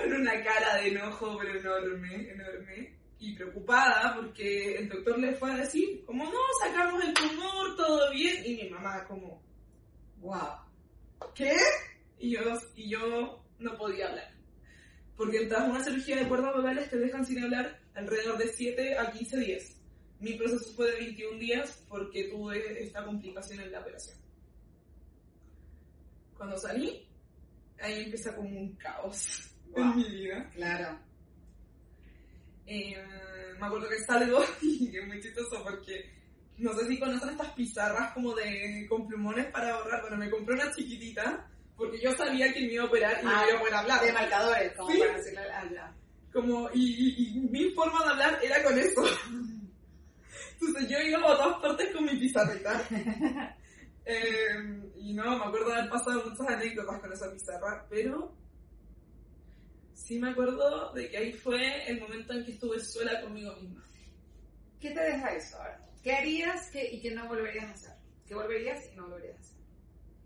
con 0.00 0.12
una 0.12 0.42
cara 0.42 0.76
de 0.76 0.88
enojo 0.88 1.38
pero 1.38 1.58
enorme, 1.58 2.30
enorme 2.30 2.96
y 3.18 3.34
preocupada 3.34 4.14
porque 4.16 4.76
el 4.76 4.88
doctor 4.88 5.18
le 5.18 5.34
fue 5.34 5.52
a 5.52 5.56
decir 5.56 6.04
como 6.04 6.24
no, 6.24 6.38
sacamos 6.62 7.02
el 7.04 7.14
tumor, 7.14 7.76
todo 7.76 8.10
bien 8.12 8.44
y 8.44 8.62
mi 8.62 8.70
mamá 8.70 9.04
como 9.06 9.46
Wow. 10.20 10.66
¿qué? 11.34 11.56
Y 12.18 12.32
yo, 12.32 12.40
y 12.74 12.90
yo 12.90 13.44
no 13.58 13.76
podía 13.76 14.08
hablar. 14.08 14.34
Porque 15.16 15.46
tras 15.46 15.68
una 15.68 15.84
cirugía 15.84 16.16
de 16.16 16.28
cuerdas 16.28 16.54
vocales 16.54 16.90
te 16.90 16.98
dejan 16.98 17.24
sin 17.24 17.42
hablar 17.42 17.78
alrededor 17.94 18.38
de 18.38 18.48
7 18.48 18.98
a 18.98 19.10
15 19.10 19.36
días. 19.38 19.76
Mi 20.20 20.32
proceso 20.34 20.72
fue 20.74 20.90
de 20.90 20.98
21 20.98 21.38
días 21.38 21.84
porque 21.88 22.24
tuve 22.24 22.82
esta 22.82 23.04
complicación 23.04 23.60
en 23.60 23.72
la 23.72 23.80
operación. 23.80 24.16
Cuando 26.36 26.58
salí, 26.58 27.06
ahí 27.80 28.04
empieza 28.04 28.34
como 28.34 28.48
un 28.48 28.74
caos 28.76 29.50
Wow. 29.76 29.92
en 29.92 29.96
mi 29.96 30.10
vida. 30.10 30.50
Claro. 30.54 30.98
Eh, 32.66 32.96
me 33.58 33.66
acuerdo 33.66 33.88
que 33.88 33.98
salgo 34.06 34.44
y 34.62 34.96
es 34.96 35.06
muy 35.06 35.20
chistoso 35.20 35.62
porque 35.62 36.10
no 36.58 36.72
sé 36.74 36.86
si 36.88 36.98
conocen 36.98 37.30
estas 37.30 37.52
pizarras 37.52 38.12
como 38.12 38.34
de 38.34 38.86
con 38.88 39.06
plumones 39.06 39.46
para 39.52 39.76
borrar. 39.78 40.00
Bueno, 40.02 40.16
me 40.16 40.30
compré 40.30 40.54
una 40.54 40.72
chiquitita 40.74 41.48
porque 41.76 42.00
yo 42.02 42.10
sabía 42.16 42.52
que 42.52 42.60
me 42.62 42.72
iba 42.72 42.84
a 42.84 42.86
operar 42.86 43.12
y 43.22 43.26
Ah, 43.26 43.42
me 43.42 43.48
iba 43.50 43.56
a 43.56 43.60
poder 43.60 43.74
hablar. 43.74 44.00
De 44.04 44.12
marcadores, 44.12 44.72
como 44.76 44.90
Sí. 44.90 44.98
para 44.98 45.16
decirle 45.16 45.40
ah, 45.52 45.64
ya. 45.72 45.94
Como, 46.32 46.68
y, 46.74 46.82
y- 46.82 47.38
y 47.38 47.40
mi 47.40 47.70
forma 47.70 48.02
de 48.04 48.10
hablar 48.10 48.38
era 48.42 48.62
con 48.62 48.78
eso. 48.78 49.02
Entonces 50.60 50.88
yo 50.88 50.98
iba 51.00 51.18
a 51.18 51.36
todas 51.36 51.60
partes 51.62 51.94
con 51.94 52.04
mi 52.04 52.16
pizarrita. 52.16 52.82
Eh, 54.08 54.46
y 54.98 55.14
no, 55.14 55.36
me 55.36 55.44
acuerdo 55.46 55.66
de 55.70 55.78
haber 55.80 55.90
pasado 55.90 56.22
muchas 56.30 56.46
anécdotas 56.48 57.00
con 57.00 57.12
esa 57.12 57.28
pizarra, 57.32 57.84
pero 57.90 58.32
sí 59.96 60.18
me 60.18 60.30
acuerdo 60.30 60.92
de 60.92 61.08
que 61.08 61.16
ahí 61.16 61.32
fue 61.32 61.90
el 61.90 61.98
momento 61.98 62.34
en 62.34 62.44
que 62.44 62.52
estuve 62.52 62.78
sola 62.80 63.20
conmigo 63.22 63.56
misma. 63.56 63.82
¿Qué 64.78 64.90
te 64.90 65.00
deja 65.00 65.34
eso 65.34 65.56
ahora? 65.56 65.88
¿Qué 66.02 66.12
harías 66.12 66.70
que, 66.70 66.92
y 66.92 67.00
qué 67.00 67.12
no 67.12 67.26
volverías 67.26 67.64
a 67.64 67.72
hacer? 67.72 67.96
¿Qué 68.26 68.34
volverías 68.34 68.92
y 68.92 68.96
no 68.96 69.08
volverías 69.08 69.36
a 69.36 69.40
hacer? 69.40 69.56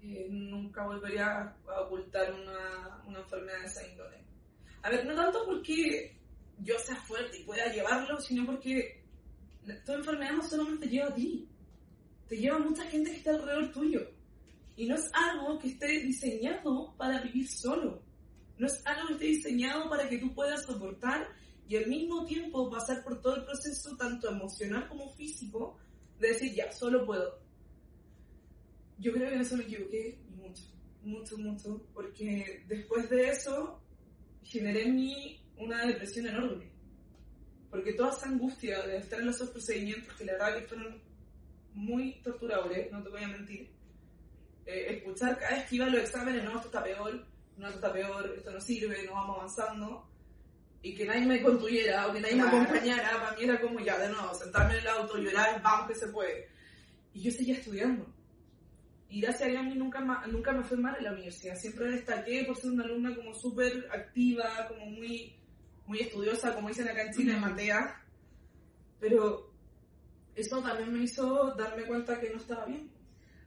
Eh, 0.03 0.27
nunca 0.29 0.85
volvería 0.85 1.55
a 1.69 1.81
ocultar 1.83 2.33
una, 2.33 3.03
una 3.07 3.21
enfermedad 3.21 3.61
de 3.61 3.67
esa 3.67 3.87
índole. 3.87 4.25
A 4.83 4.91
ver, 4.91 5.07
no 5.07 5.15
tanto 5.15 5.47
porque 5.47 6.19
yo 6.59 6.75
sea 6.81 6.97
fuerte 6.97 7.39
y 7.39 7.45
pueda 7.45 7.73
llevarlo, 7.73 8.21
sino 8.21 8.45
porque 8.45 9.05
tu 9.87 9.93
enfermedad 9.93 10.33
no 10.33 10.43
solamente 10.43 10.87
te 10.87 10.93
lleva 10.93 11.09
a 11.09 11.15
ti, 11.15 11.49
te 12.29 12.37
lleva 12.37 12.57
a 12.57 12.61
mucha 12.61 12.85
gente 12.85 13.13
que 13.13 13.19
está 13.19 13.31
alrededor 13.31 13.71
tuyo. 13.73 14.11
Y 14.75 14.87
no 14.87 14.97
es 14.97 15.09
algo 15.13 15.59
que 15.61 15.69
esté 15.69 15.87
diseñado 16.01 16.93
para 16.97 17.21
vivir 17.23 17.47
solo. 17.49 18.10
No 18.61 18.67
es 18.67 18.87
algo 18.87 19.07
que 19.09 19.15
esté 19.15 19.25
diseñado 19.25 19.89
para 19.89 20.07
que 20.07 20.19
tú 20.19 20.35
puedas 20.35 20.67
soportar 20.67 21.27
y 21.67 21.77
al 21.77 21.87
mismo 21.87 22.27
tiempo 22.27 22.69
pasar 22.69 23.03
por 23.03 23.19
todo 23.23 23.37
el 23.37 23.45
proceso, 23.45 23.97
tanto 23.97 24.29
emocional 24.29 24.87
como 24.87 25.09
físico, 25.15 25.79
de 26.19 26.29
decir, 26.29 26.55
ya, 26.55 26.71
solo 26.71 27.07
puedo. 27.07 27.41
Yo 28.99 29.15
creo 29.15 29.31
que 29.31 29.37
en 29.37 29.41
eso 29.41 29.57
me 29.57 29.63
equivoqué 29.63 30.21
mucho, 30.37 30.63
mucho, 31.03 31.39
mucho, 31.39 31.87
porque 31.95 32.63
después 32.69 33.09
de 33.09 33.31
eso 33.31 33.81
generé 34.43 34.83
en 34.83 34.95
mí 34.95 35.41
una 35.57 35.87
depresión 35.87 36.27
enorme. 36.27 36.71
Porque 37.71 37.95
toda 37.95 38.11
esa 38.11 38.29
angustia 38.29 38.83
de 38.83 38.99
estar 38.99 39.23
en 39.23 39.31
esos 39.31 39.49
procedimientos, 39.49 40.13
que 40.17 40.27
la 40.27 40.33
verdad 40.33 40.59
que 40.59 40.69
fueron 40.69 41.01
muy 41.73 42.21
torturadores, 42.21 42.93
no 42.93 43.03
te 43.03 43.09
voy 43.09 43.25
a 43.25 43.29
mentir, 43.29 43.71
eh, 44.67 44.99
escuchar 44.99 45.39
cada 45.39 45.57
vez 45.57 45.67
que 45.67 45.77
iba 45.77 45.87
a 45.87 45.89
los 45.89 46.03
exámenes, 46.03 46.45
no, 46.45 46.57
esto 46.57 46.67
está 46.67 46.85
peor, 46.85 47.30
no, 47.61 47.67
esto 47.69 47.79
está 47.79 47.93
peor, 47.93 48.35
esto 48.37 48.51
no 48.51 48.61
sirve, 48.61 49.05
no 49.05 49.13
vamos 49.13 49.37
avanzando, 49.39 50.09
y 50.83 50.95
que 50.95 51.05
nadie 51.05 51.27
me 51.27 51.43
contuviera 51.43 52.07
o 52.09 52.13
que 52.13 52.21
nadie 52.21 52.35
Claro. 52.35 52.57
me 52.57 52.63
acompañara, 52.63 53.21
para 53.21 53.37
mí 53.37 53.45
era 53.45 53.61
como 53.61 53.81
ya, 53.81 53.99
de 53.99 54.09
nuevo, 54.09 54.35
sentarme 54.35 54.75
en 54.75 54.81
el 54.81 54.89
auto, 54.89 55.19
llorar, 55.19 55.61
vamos 55.63 55.89
que 55.89 55.95
se 55.95 56.09
puede. 56.09 56.49
Y 57.13 57.23
yo 57.23 57.31
seguía 57.31 57.55
estudiando. 57.55 58.07
Y 59.09 59.21
gracias 59.21 59.43
a 59.43 59.51
Dios 59.51 59.61
a 59.61 59.65
mí 59.65 59.75
nunca, 59.75 60.01
nunca 60.29 60.53
me 60.53 60.63
fue 60.63 60.77
mal 60.77 60.97
en 60.97 61.05
la 61.05 61.13
universidad. 61.13 61.57
Siempre 61.57 61.91
destaqué 61.91 62.45
por 62.45 62.57
ser 62.57 62.71
una 62.71 62.85
alumna 62.85 63.15
como 63.15 63.35
súper 63.35 63.89
activa, 63.93 64.67
como 64.69 64.87
muy, 64.87 65.35
muy 65.87 65.99
estudiosa, 65.99 66.55
como 66.55 66.69
dicen 66.69 66.89
acá 66.89 67.03
en 67.03 67.13
Chile, 67.13 67.33
Ujú. 67.33 67.41
matea. 67.41 68.03
Pero 69.01 69.53
eso 70.37 70.63
también 70.63 70.93
me 70.93 71.03
hizo 71.03 71.55
darme 71.57 71.83
cuenta 71.85 72.21
que 72.21 72.31
no 72.31 72.37
estaba 72.37 72.67
bien. 72.67 72.89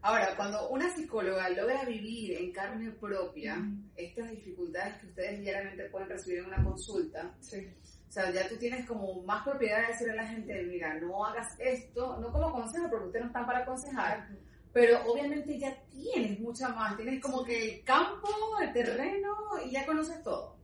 Ahora, 0.05 0.35
cuando 0.35 0.67
una 0.69 0.93
psicóloga 0.93 1.47
logra 1.49 1.85
vivir 1.85 2.33
en 2.37 2.51
carne 2.51 2.91
propia 2.91 3.55
Mm. 3.55 3.89
estas 3.95 4.29
dificultades 4.31 4.95
que 4.99 5.07
ustedes 5.07 5.39
diariamente 5.39 5.85
pueden 5.89 6.09
recibir 6.09 6.39
en 6.39 6.45
una 6.47 6.61
consulta, 6.61 7.33
Sí. 7.39 7.69
o 8.09 8.11
sea, 8.11 8.29
ya 8.31 8.47
tú 8.49 8.57
tienes 8.57 8.85
como 8.85 9.23
más 9.23 9.43
propiedad 9.45 9.79
de 9.81 9.87
decirle 9.87 10.13
a 10.13 10.23
la 10.23 10.27
gente, 10.27 10.61
mira, 10.63 10.93
no 10.99 11.25
hagas 11.25 11.55
esto, 11.57 12.17
no 12.19 12.31
como 12.33 12.51
consejo, 12.51 12.89
porque 12.89 13.05
ustedes 13.05 13.23
no 13.23 13.27
están 13.29 13.45
para 13.45 13.59
aconsejar, 13.59 14.27
pero 14.73 14.99
obviamente 15.09 15.57
ya 15.57 15.73
tienes 15.89 16.37
mucha 16.37 16.67
más, 16.69 16.97
tienes 16.97 17.21
como 17.21 17.43
que 17.45 17.75
el 17.75 17.83
campo, 17.85 18.27
el 18.61 18.73
terreno 18.73 19.33
y 19.65 19.71
ya 19.71 19.85
conoces 19.85 20.21
todo. 20.21 20.57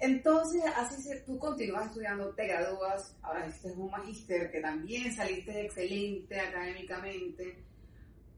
Entonces, 0.00 0.62
así 0.76 1.00
se, 1.00 1.20
tú 1.20 1.38
continúas 1.38 1.86
estudiando, 1.86 2.34
te 2.34 2.48
gradúas, 2.48 3.16
ahora 3.22 3.46
hiciste 3.46 3.72
un 3.72 3.90
magíster 3.92 4.50
que 4.50 4.60
también 4.60 5.14
saliste 5.14 5.66
excelente 5.66 6.40
académicamente. 6.40 7.62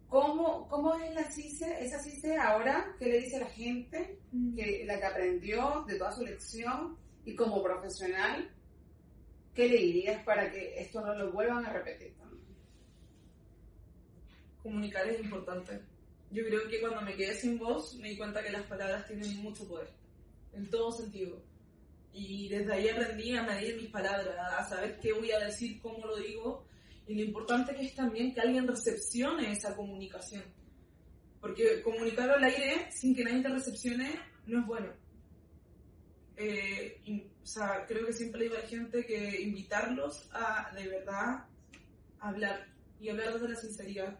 ¿Cómo, 0.08 0.68
¿Cómo 0.68 0.94
es 0.94 1.14
la 1.14 1.24
CICE, 1.30 1.84
esa 1.84 1.98
CICE 1.98 2.36
ahora? 2.38 2.94
¿Qué 2.98 3.06
le 3.06 3.20
dice 3.20 3.36
a 3.36 3.40
la 3.40 3.46
gente? 3.46 4.20
Que, 4.54 4.84
la 4.86 4.98
que 4.98 5.06
aprendió 5.06 5.84
de 5.86 5.96
toda 5.96 6.12
su 6.12 6.24
lección 6.24 6.96
y 7.24 7.34
como 7.34 7.62
profesional, 7.62 8.50
¿qué 9.54 9.68
le 9.68 9.78
dirías 9.78 10.22
para 10.24 10.50
que 10.50 10.80
esto 10.80 11.00
no 11.00 11.14
lo 11.14 11.32
vuelvan 11.32 11.64
a 11.66 11.72
repetir? 11.72 12.16
comunicar 14.66 15.08
es 15.08 15.20
importante. 15.20 15.80
Yo 16.30 16.44
creo 16.44 16.68
que 16.68 16.80
cuando 16.80 17.00
me 17.02 17.14
quedé 17.14 17.34
sin 17.34 17.56
voz 17.56 17.94
me 17.94 18.10
di 18.10 18.16
cuenta 18.16 18.42
que 18.42 18.50
las 18.50 18.64
palabras 18.64 19.06
tienen 19.06 19.36
mucho 19.36 19.66
poder, 19.68 19.88
en 20.52 20.68
todo 20.68 20.90
sentido. 20.90 21.40
Y 22.12 22.48
desde 22.48 22.72
ahí 22.72 22.88
aprendí 22.88 23.36
a 23.36 23.42
medir 23.42 23.76
mis 23.76 23.90
palabras, 23.90 24.36
a 24.36 24.68
saber 24.68 24.98
qué 25.00 25.12
voy 25.12 25.30
a 25.30 25.38
decir, 25.38 25.80
cómo 25.80 26.04
lo 26.06 26.16
digo, 26.16 26.64
y 27.06 27.14
lo 27.14 27.22
importante 27.22 27.74
que 27.74 27.86
es 27.86 27.94
también 27.94 28.34
que 28.34 28.40
alguien 28.40 28.66
recepcione 28.66 29.52
esa 29.52 29.74
comunicación. 29.76 30.42
Porque 31.40 31.82
comunicar 31.82 32.30
al 32.30 32.42
aire 32.42 32.90
sin 32.90 33.14
que 33.14 33.24
nadie 33.24 33.42
te 33.42 33.48
recepcione 33.48 34.20
no 34.46 34.60
es 34.60 34.66
bueno. 34.66 34.92
Eh, 36.36 37.00
y, 37.04 37.20
o 37.20 37.46
sea, 37.46 37.84
creo 37.86 38.06
que 38.06 38.12
siempre 38.12 38.42
digo 38.42 38.56
a 38.56 38.60
la 38.60 38.68
gente 38.68 39.06
que 39.06 39.40
invitarlos 39.40 40.28
a 40.32 40.70
de 40.74 40.88
verdad 40.88 41.46
hablar 42.18 42.66
y 43.00 43.08
hablar 43.08 43.34
desde 43.34 43.48
la 43.48 43.56
sinceridad 43.56 44.18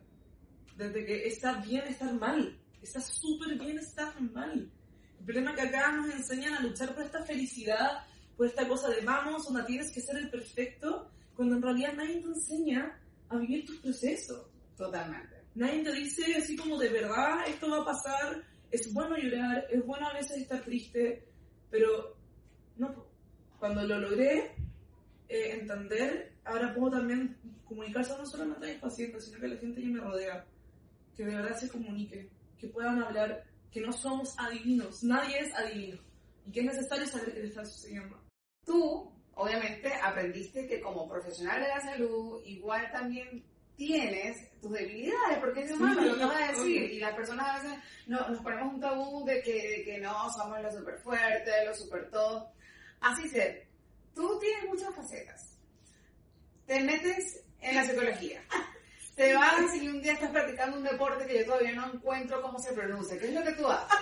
desde 0.77 1.05
que 1.05 1.27
está 1.27 1.61
bien 1.61 1.85
estar 1.87 2.13
mal, 2.15 2.59
está 2.83 3.01
súper 3.01 3.59
bien 3.59 3.79
estar 3.79 4.21
mal. 4.21 4.71
El 5.19 5.25
problema 5.25 5.51
es 5.51 5.57
que 5.57 5.63
acá 5.63 5.93
nos 5.93 6.15
enseñan 6.15 6.55
a 6.55 6.61
luchar 6.61 6.95
por 6.95 7.05
esta 7.05 7.25
felicidad, 7.25 8.05
por 8.37 8.47
esta 8.47 8.69
cosa 8.69 8.91
de 8.91 9.01
vamos, 9.01 9.45
donde 9.45 9.65
tienes 9.65 9.91
que 9.91 10.01
ser 10.01 10.17
el 10.17 10.31
perfecto, 10.31 11.11
cuando 11.37 11.57
en 11.57 11.63
realidad 11.63 11.93
nadie 11.95 12.21
te 12.21 12.29
enseña 12.29 12.99
a 13.29 13.37
vivir 13.37 13.67
tus 13.67 13.79
procesos. 13.81 14.47
Totalmente. 14.77 15.37
Nadie 15.55 15.85
te 15.85 15.93
dice 15.93 16.35
así 16.37 16.57
como 16.57 16.79
de 16.79 16.89
verdad 16.89 17.47
esto 17.47 17.71
va 17.71 17.83
a 17.83 17.85
pasar, 17.85 18.43
es 18.71 18.93
bueno 18.93 19.17
llorar, 19.17 19.67
es 19.71 19.85
bueno 19.87 20.09
a 20.09 20.15
veces 20.15 20.39
estar 20.39 20.63
triste, 20.63 21.27
pero 21.71 22.17
no, 22.77 23.07
cuando 23.59 23.83
lo 23.83 23.99
logré 24.01 24.55
eh, 25.29 25.59
entender, 25.61 26.35
ahora 26.45 26.75
puedo 26.75 26.99
también 26.99 27.37
comunicarse 27.65 28.17
no 28.19 28.27
solamente 28.27 28.67
a 28.67 28.73
mis 28.73 28.81
pacientes, 28.81 29.25
sino 29.25 29.41
que 29.41 29.47
a 29.47 29.49
la 29.51 29.57
gente 29.57 29.81
que 29.81 29.89
me 29.89 30.01
rodea, 30.01 30.45
que 31.17 31.25
de 31.25 31.35
verdad 31.35 31.59
se 31.59 31.69
comunique, 31.69 32.31
que 32.59 32.69
puedan 32.69 33.03
hablar, 33.03 33.45
que 33.71 33.81
no 33.81 33.93
somos 33.93 34.35
adivinos, 34.39 35.03
nadie 35.03 35.41
es 35.41 35.55
adivino, 35.55 35.99
y 36.47 36.53
que 36.53 36.61
es 36.61 36.67
necesario 36.67 37.07
saber 37.07 37.33
qué 37.33 37.41
le 37.41 37.49
está 37.49 37.65
sucediendo. 37.65 38.21
Tú, 38.65 39.11
obviamente, 39.37 39.93
aprendiste 40.03 40.67
que 40.67 40.81
como 40.81 41.09
profesional 41.09 41.61
de 41.61 41.69
la 41.69 41.81
salud, 41.81 42.43
igual 42.45 42.91
también 42.91 43.45
tienes 43.77 44.37
tus 44.61 44.73
debilidades, 44.73 45.39
porque 45.39 45.63
es 45.63 45.73
humano, 45.73 46.01
lo 46.01 46.15
acabas 46.15 46.41
de 46.41 46.47
decir, 46.55 46.83
y 46.93 46.99
las 46.99 47.15
personas 47.15 47.47
a 47.47 47.63
veces 47.63 47.79
no, 48.07 48.29
nos 48.29 48.43
ponemos 48.43 48.75
un 48.75 48.81
tabú 48.81 49.25
de 49.25 49.43
que, 49.43 49.53
de 49.53 49.85
que 49.85 49.99
no, 50.01 50.33
somos 50.33 50.61
los 50.63 50.75
super 50.75 50.99
fuertes, 51.01 51.55
los 51.67 51.79
super 51.79 52.11
todo. 52.11 52.51
Así 53.01 53.29
se, 53.29 53.67
tú 54.15 54.39
tienes 54.41 54.65
muchas 54.69 54.95
facetas. 54.95 55.59
Te 56.67 56.81
metes 56.81 57.45
en 57.61 57.77
la 57.77 57.85
psicología. 57.85 58.43
Te 59.17 59.35
vas 59.35 59.75
y 59.75 59.89
un 59.89 60.03
día 60.03 60.13
estás 60.13 60.31
practicando 60.31 60.77
un 60.77 60.85
deporte 60.85 61.27
que 61.27 61.39
yo 61.39 61.47
todavía 61.47 61.73
no 61.73 61.91
encuentro 61.91 62.43
cómo 62.43 62.59
se 62.59 62.75
pronuncia. 62.75 63.19
¿Qué 63.19 63.29
es 63.29 63.35
lo 63.35 63.43
que 63.43 63.53
tú 63.53 63.67
haces? 63.67 63.99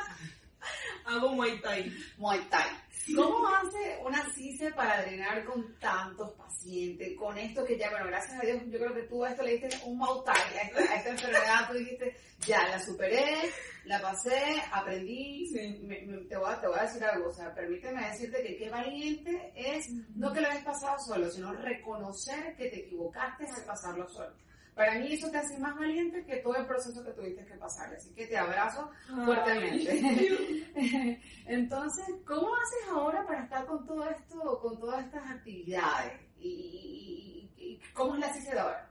Hago 1.06 1.30
Muay 1.32 1.60
Thai. 1.60 1.92
Muay 2.18 2.40
Thai. 2.50 2.68
¿Cómo 3.14 3.46
hace 3.48 3.98
una 4.02 4.24
CICE 4.32 4.72
para 4.72 5.02
drenar 5.02 5.44
con 5.44 5.78
tantos 5.78 6.32
pacientes? 6.38 7.14
Con 7.18 7.36
esto 7.36 7.62
que 7.62 7.76
ya, 7.78 7.90
bueno, 7.90 8.06
gracias 8.06 8.40
a 8.40 8.46
Dios, 8.46 8.62
yo 8.70 8.78
creo 8.78 8.94
que 8.94 9.02
tú 9.02 9.22
a 9.22 9.30
esto 9.30 9.42
le 9.42 9.58
diste 9.58 9.78
un 9.84 9.98
Muay 9.98 10.20
Thai, 10.24 10.58
a 10.58 10.62
esta, 10.62 10.80
a 10.80 10.96
esta 10.96 11.10
enfermedad 11.10 11.68
tú 11.70 11.74
dijiste, 11.74 12.16
ya, 12.46 12.66
la 12.68 12.80
superé, 12.80 13.50
la 13.84 14.00
pasé, 14.00 14.62
aprendí, 14.72 15.46
Sí. 15.48 15.80
me- 15.82 16.00
me- 16.06 16.24
te, 16.24 16.36
voy 16.38 16.50
a, 16.50 16.58
te 16.58 16.66
voy 16.66 16.78
a 16.78 16.82
decir 16.84 17.04
algo, 17.04 17.28
o 17.28 17.32
sea, 17.34 17.54
permíteme 17.54 18.08
decirte 18.08 18.42
que 18.42 18.56
qué 18.56 18.70
valiente 18.70 19.52
es 19.54 19.86
no 20.16 20.32
que 20.32 20.40
lo 20.40 20.48
hayas 20.48 20.64
pasado 20.64 20.96
solo, 21.06 21.30
sino 21.30 21.52
reconocer 21.52 22.56
que 22.56 22.70
te 22.70 22.86
equivocaste 22.86 23.44
al 23.54 23.64
pasarlo 23.66 24.08
solo. 24.08 24.34
Para 24.74 24.98
mí 24.98 25.12
eso 25.12 25.30
te 25.30 25.38
hace 25.38 25.56
más 25.58 25.76
valiente 25.76 26.24
que 26.26 26.36
todo 26.38 26.56
el 26.56 26.66
proceso 26.66 27.04
que 27.04 27.12
tuviste 27.12 27.44
que 27.46 27.54
pasar, 27.54 27.94
así 27.94 28.12
que 28.14 28.26
te 28.26 28.36
abrazo 28.36 28.90
fuertemente. 29.24 30.68
Entonces, 31.46 32.04
¿cómo 32.26 32.48
haces 32.56 32.88
ahora 32.90 33.24
para 33.26 33.44
estar 33.44 33.66
con 33.66 33.86
todo 33.86 34.08
esto, 34.10 34.58
con 34.60 34.78
todas 34.80 35.04
estas 35.04 35.30
actividades? 35.30 36.20
¿Y, 36.40 37.50
y- 37.56 37.64
y 37.64 37.80
cómo 37.92 38.14
es 38.14 38.20
la 38.20 38.32
CICE 38.34 38.50
de 38.52 38.58
ahora? 38.60 38.90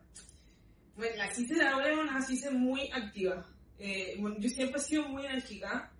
Bueno, 0.95 1.15
la 1.17 1.31
CICE 1.33 1.55
de 1.55 1.67
ahora 1.67 1.91
es 1.91 1.97
una 1.97 2.21
CICE 2.21 2.51
muy 2.51 2.89
activa. 2.91 3.45
Eh, 3.79 4.15
bueno, 4.19 4.37
yo 4.39 4.49
siempre 4.49 4.79
he 4.79 4.83
sido 4.83 5.07
muy 5.09 5.25
enérgica 5.25 5.91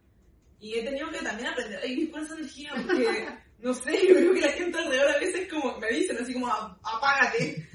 y 0.60 0.76
he 0.80 0.84
tenido 0.84 1.10
que 1.10 1.20
también 1.20 1.50
aprender 1.50 1.80
a 1.80 1.86
vivir 1.86 2.10
con 2.12 2.22
esa 2.24 2.36
energía 2.36 2.72
porque, 2.76 3.28
no 3.60 3.74
sé, 3.74 3.92
yo 4.08 4.16
creo 4.16 4.34
que 4.34 4.42
la 4.42 4.52
gente 4.52 4.78
alrededor 4.78 5.12
a 5.12 5.20
veces 5.20 5.52
como 5.52 5.78
me 5.80 5.90
dicen 5.90 6.18
así 6.22 6.34
como 6.34 6.48
"A- 6.48 6.80
apágate. 6.84 7.68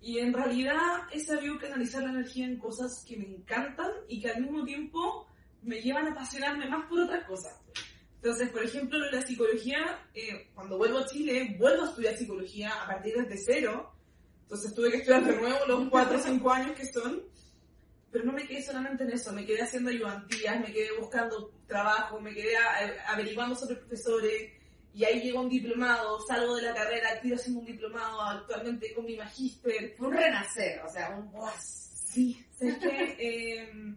Y 0.00 0.18
en 0.18 0.32
realidad 0.32 1.02
he 1.12 1.20
sabido 1.20 1.58
canalizar 1.58 2.02
la 2.02 2.10
energía 2.10 2.46
en 2.46 2.58
cosas 2.58 3.04
que 3.06 3.16
me 3.16 3.26
encantan 3.26 3.90
y 4.08 4.20
que 4.20 4.30
al 4.30 4.42
mismo 4.42 4.64
tiempo 4.64 5.26
me 5.62 5.80
llevan 5.80 6.06
a 6.06 6.12
apasionarme 6.12 6.68
más 6.68 6.86
por 6.86 7.00
otras 7.00 7.24
cosas. 7.24 7.60
Entonces, 8.16 8.50
por 8.50 8.64
ejemplo, 8.64 8.98
la 9.10 9.22
psicología, 9.22 10.06
eh, 10.14 10.50
cuando 10.54 10.76
vuelvo 10.76 10.98
a 10.98 11.06
Chile, 11.06 11.56
vuelvo 11.58 11.84
a 11.84 11.88
estudiar 11.88 12.16
psicología 12.16 12.70
a 12.82 12.86
partir 12.86 13.14
desde 13.14 13.36
cero. 13.38 13.92
Entonces 14.42 14.74
tuve 14.74 14.90
que 14.90 14.96
estudiar 14.98 15.24
de 15.24 15.36
nuevo 15.36 15.58
los 15.66 15.88
4 15.88 16.16
o 16.16 16.20
5 16.20 16.50
años 16.50 16.76
que 16.76 16.86
son. 16.86 17.22
Pero 18.10 18.24
no 18.24 18.32
me 18.32 18.46
quedé 18.46 18.62
solamente 18.62 19.04
en 19.04 19.12
eso, 19.12 19.32
me 19.32 19.44
quedé 19.44 19.62
haciendo 19.62 19.90
ayudantías, 19.90 20.60
me 20.60 20.72
quedé 20.72 20.88
buscando 20.98 21.52
trabajo, 21.66 22.18
me 22.20 22.34
quedé 22.34 22.56
averiguando 23.06 23.54
sobre 23.54 23.76
profesores. 23.76 24.52
Y 24.98 25.04
ahí 25.04 25.20
llegó 25.20 25.42
un 25.42 25.48
diplomado, 25.48 26.18
salgo 26.26 26.56
de 26.56 26.62
la 26.62 26.74
carrera, 26.74 27.20
tiro 27.22 27.36
haciendo 27.36 27.60
un 27.60 27.66
diplomado 27.66 28.20
actualmente 28.20 28.92
con 28.94 29.04
mi 29.04 29.16
magíster. 29.16 29.94
Un 30.00 30.12
renacer, 30.12 30.80
o 30.84 30.88
sea, 30.90 31.10
un... 31.16 31.30
Sí, 31.56 32.44
es 32.58 32.78
que 32.78 33.16
eh, 33.20 33.94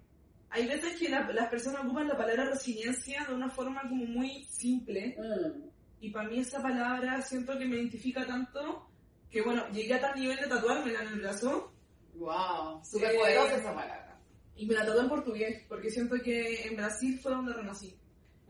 hay 0.51 0.67
veces 0.67 0.95
que 0.99 1.09
la- 1.09 1.27
las 1.31 1.49
personas 1.49 1.83
ocupan 1.85 2.07
la 2.07 2.15
palabra 2.17 2.45
resiliencia 2.45 3.25
de 3.27 3.33
una 3.33 3.49
forma 3.49 3.81
como 3.89 4.05
muy 4.05 4.43
simple 4.45 5.15
Mm. 5.17 5.63
y 6.01 6.09
para 6.11 6.29
mí 6.29 6.39
esa 6.39 6.61
palabra 6.61 7.19
siento 7.23 7.57
que 7.57 7.65
me 7.65 7.77
identifica 7.77 8.23
tanto 8.27 8.87
que 9.31 9.41
bueno, 9.41 9.67
llegué 9.71 9.95
a 9.95 10.01
tal 10.01 10.19
nivel 10.19 10.37
de 10.37 10.47
tatuármela 10.47 11.01
en 11.01 11.07
el 11.07 11.19
brazo 11.21 11.71
Wow, 12.13 12.83
súper 12.85 13.15
Eh, 13.15 13.17
poderosa 13.17 13.55
esa 13.55 13.73
palabra. 13.73 14.19
y 14.55 14.65
me 14.67 14.75
la 14.75 14.85
tatué 14.85 15.01
en 15.01 15.09
portugués 15.09 15.63
porque 15.67 15.89
siento 15.89 16.15
que 16.23 16.67
en 16.67 16.75
Brasil 16.75 17.17
fue 17.23 17.31
donde 17.31 17.53
renací. 17.53 17.97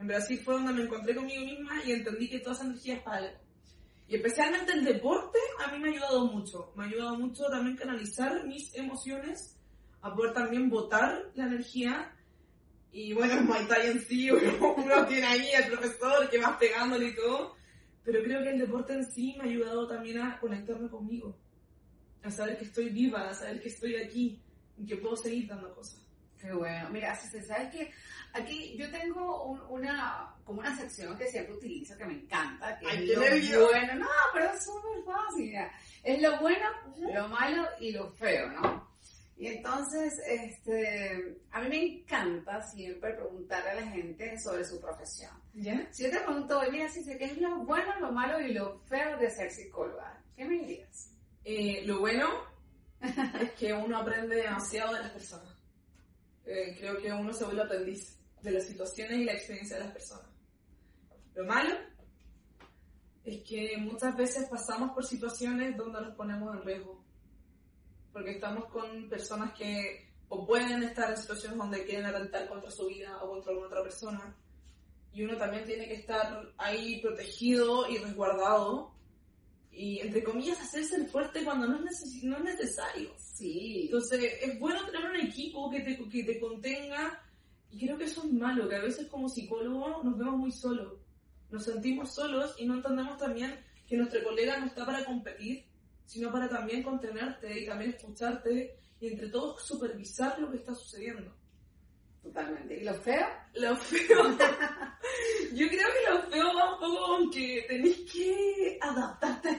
En 0.02 0.08
Brasil 0.08 0.42
fue 0.44 0.56
donde 0.56 0.74
me 0.74 0.82
encontré 0.82 1.14
conmigo 1.14 1.46
misma 1.46 1.74
y 1.86 1.92
entendí 1.92 2.28
que 2.28 2.40
toda 2.40 2.56
esa 2.56 2.66
energía 2.66 2.96
es 2.96 3.04
para 3.04 3.18
algo. 3.18 3.38
Y 4.08 4.16
especialmente 4.16 4.74
el 4.74 4.84
deporte 4.84 5.38
a 5.64 5.72
mí 5.72 5.78
me 5.78 5.90
ha 5.90 5.92
ayudado 5.92 6.26
mucho. 6.26 6.74
Me 6.76 6.84
ha 6.84 6.88
ayudado 6.88 7.20
mucho 7.20 7.44
también 7.52 7.78
canalizar 7.78 8.44
mis 8.48 8.74
emociones, 8.74 9.60
a 10.02 10.12
poder 10.16 10.34
también 10.34 10.72
botar 10.72 11.30
la 11.36 11.46
energía. 11.46 12.16
Y 12.92 13.14
bueno, 13.14 13.36
el 13.36 13.44
Muay 13.44 13.68
Thai 13.68 13.92
en 13.92 14.02
sí, 14.02 14.32
uno, 14.32 14.74
uno 14.78 15.06
tiene 15.06 15.28
ahí 15.28 15.52
al 15.52 15.70
profesor 15.70 16.28
que 16.32 16.40
vas 16.40 16.58
pegándole 16.58 17.10
y 17.10 17.16
todo. 17.16 17.56
Pero 18.04 18.24
creo 18.24 18.42
que 18.42 18.50
el 18.50 18.60
deporte 18.60 18.94
en 18.94 19.06
sí 19.06 19.36
me 19.38 19.44
ha 19.44 19.52
ayudado 19.52 19.88
también 19.88 20.18
a 20.18 20.40
conectarme 20.40 20.90
conmigo. 20.90 21.38
A 22.24 22.32
saber 22.32 22.58
que 22.58 22.66
estoy 22.66 22.90
viva, 22.90 23.30
a 23.30 23.36
saber 23.36 23.62
que 23.62 23.70
estoy 23.70 23.98
aquí 23.98 24.42
y 24.80 24.86
que 24.88 24.98
puedo 24.98 25.16
seguir 25.16 25.48
dando 25.48 25.76
cosas. 25.76 26.02
Qué 26.42 26.52
bueno. 26.54 26.90
Mira, 26.90 27.16
si 27.16 27.28
se 27.30 27.44
sabe 27.44 27.70
que 27.70 27.92
aquí 28.34 28.76
yo 28.78 28.90
tengo 28.90 29.46
un- 29.46 29.62
una, 29.70 30.34
como 30.44 30.60
una 30.60 30.76
sección 30.76 31.18
que 31.18 31.28
siempre 31.28 31.54
utilizo, 31.54 31.96
que 31.98 32.06
me 32.06 32.14
encanta, 32.14 32.78
que 32.80 32.88
Ay, 32.88 33.12
es 33.12 33.18
lo 33.18 33.24
nervio. 33.24 33.68
bueno. 33.68 33.96
No, 33.96 34.08
pero 34.34 34.46
es 34.52 34.64
súper 34.66 35.04
fácil. 35.06 35.46
mira. 35.46 35.72
Es 36.04 36.22
lo 36.22 36.40
bueno, 36.40 36.66
lo 37.14 37.28
malo 37.28 37.68
y 37.80 37.92
lo 37.92 38.10
feo, 38.14 38.50
¿no? 38.52 38.90
Y 39.38 39.48
entonces, 39.48 40.14
este, 40.28 41.38
a 41.52 41.62
mí 41.62 41.70
me 41.70 41.84
encanta 41.84 42.62
siempre 42.62 43.14
preguntarle 43.14 43.70
a 43.72 43.76
la 43.76 43.88
gente 43.88 44.40
sobre 44.40 44.64
su 44.64 44.80
profesión. 44.80 45.32
¿Ya? 45.54 45.88
Si 45.92 46.04
yo 46.04 46.12
te 46.12 46.20
pregunto, 46.20 46.60
hoy, 46.60 46.70
mira, 46.72 46.88
si 46.90 47.04
sé 47.04 47.18
qué 47.18 47.26
es 47.26 47.38
lo 47.40 47.58
bueno, 47.66 48.00
lo 48.00 48.12
malo 48.12 48.40
y 48.40 48.54
lo 48.54 48.80
feo 48.82 49.18
de 49.18 49.30
ser 49.32 49.50
psicóloga, 49.52 50.22
¿qué 50.36 50.46
me 50.46 50.60
dirías? 50.60 51.10
Eh, 51.44 51.82
lo 51.88 52.00
bueno 52.02 52.28
es 53.42 53.52
que 53.54 53.74
uno 53.74 53.98
aprende 53.98 54.36
demasiado 54.36 54.94
de 54.94 55.00
las 55.02 55.12
personas. 55.12 55.56
Eh, 56.46 56.76
creo 56.78 56.98
que 56.98 57.12
uno 57.12 57.34
se 57.34 57.46
vuelve 57.46 57.64
aprendiz 57.64 58.18
de 58.42 58.52
las 58.52 58.66
situaciones 58.66 59.20
y 59.20 59.24
la 59.26 59.34
experiencia 59.34 59.78
de 59.78 59.84
las 59.84 59.94
personas. 59.94 60.30
Lo 61.36 61.46
malo 61.46 61.76
es 63.24 63.42
que 63.44 63.78
muchas 63.78 64.16
veces 64.18 64.50
pasamos 64.50 64.92
por 64.92 65.06
situaciones 65.06 65.78
donde 65.78 66.02
nos 66.02 66.16
ponemos 66.16 66.56
en 66.56 66.64
riesgo. 66.64 67.04
Porque 68.12 68.32
estamos 68.32 68.66
con 68.66 69.08
personas 69.10 69.54
que 69.54 70.12
o 70.34 70.46
pueden 70.46 70.82
estar 70.84 71.10
en 71.10 71.18
situaciones 71.18 71.58
donde 71.58 71.84
quieren 71.84 72.06
atentar 72.06 72.48
contra 72.48 72.72
su 72.72 72.88
vida 72.88 73.22
o 73.22 73.30
contra 73.30 73.52
alguna 73.52 73.68
otra 73.68 73.84
persona. 73.84 74.36
Y 75.14 75.24
uno 75.24 75.38
también 75.38 75.66
tiene 75.66 75.88
que 75.88 75.96
estar 75.96 76.54
ahí 76.58 77.02
protegido 77.02 77.88
y 77.90 77.98
resguardado 77.98 78.94
y 79.72 80.00
entre 80.00 80.24
comillas 80.24 80.60
hacerse 80.60 80.96
el 80.98 81.08
fuerte 81.08 81.44
cuando 81.44 81.68
no 81.68 81.76
es, 81.78 81.82
neces- 81.82 82.24
no 82.24 82.38
es 82.38 82.44
necesario. 82.44 83.14
Sí. 83.18 83.84
Entonces 83.86 84.34
es 84.42 84.60
bueno 84.60 84.86
tener 84.86 85.10
un 85.10 85.16
equipo 85.18 85.70
que 85.72 85.80
te, 85.82 85.98
que 86.10 86.24
te 86.24 86.40
contenga 86.40 87.22
y 87.72 87.80
creo 87.86 87.98
que 87.98 88.04
eso 88.06 88.24
es 88.26 88.32
malo, 88.34 88.68
que 88.68 88.76
a 88.76 88.82
veces 88.82 89.08
como 89.08 89.30
psicólogos 89.30 90.04
nos 90.04 90.18
vemos 90.18 90.38
muy 90.38 90.52
solos, 90.52 90.94
nos 91.50 91.64
sentimos 91.64 92.14
solos 92.14 92.54
y 92.60 92.66
no 92.66 92.76
entendemos 92.76 93.18
también 93.18 93.58
que 93.88 93.96
nuestro 93.98 94.24
colega 94.24 94.58
no 94.60 94.66
está 94.68 94.86
para 94.86 95.04
competir, 95.06 95.66
sino 96.06 96.32
para 96.32 96.50
también 96.50 96.84
contenerte 96.84 97.62
y 97.62 97.66
también 97.66 97.92
escucharte 97.92 98.78
y 99.00 99.08
entre 99.08 99.30
todos 99.30 99.66
supervisar 99.66 100.38
lo 100.40 100.52
que 100.52 100.58
está 100.58 100.76
sucediendo. 100.76 101.34
Totalmente. 102.22 102.80
¿Y 102.80 102.84
lo 102.84 102.94
feo? 102.94 103.26
Lo 103.56 103.76
feo. 103.76 104.38
Yo 105.54 105.68
creo 105.68 105.88
que 105.88 106.14
lo 106.14 106.22
feo 106.30 106.56
va 106.56 106.74
un 106.76 106.80
poco 106.80 107.08
con 107.08 107.32
que 107.32 107.66
tenés 107.68 107.98
que 108.12 108.78
adaptarte 108.80 109.50
a 109.50 109.54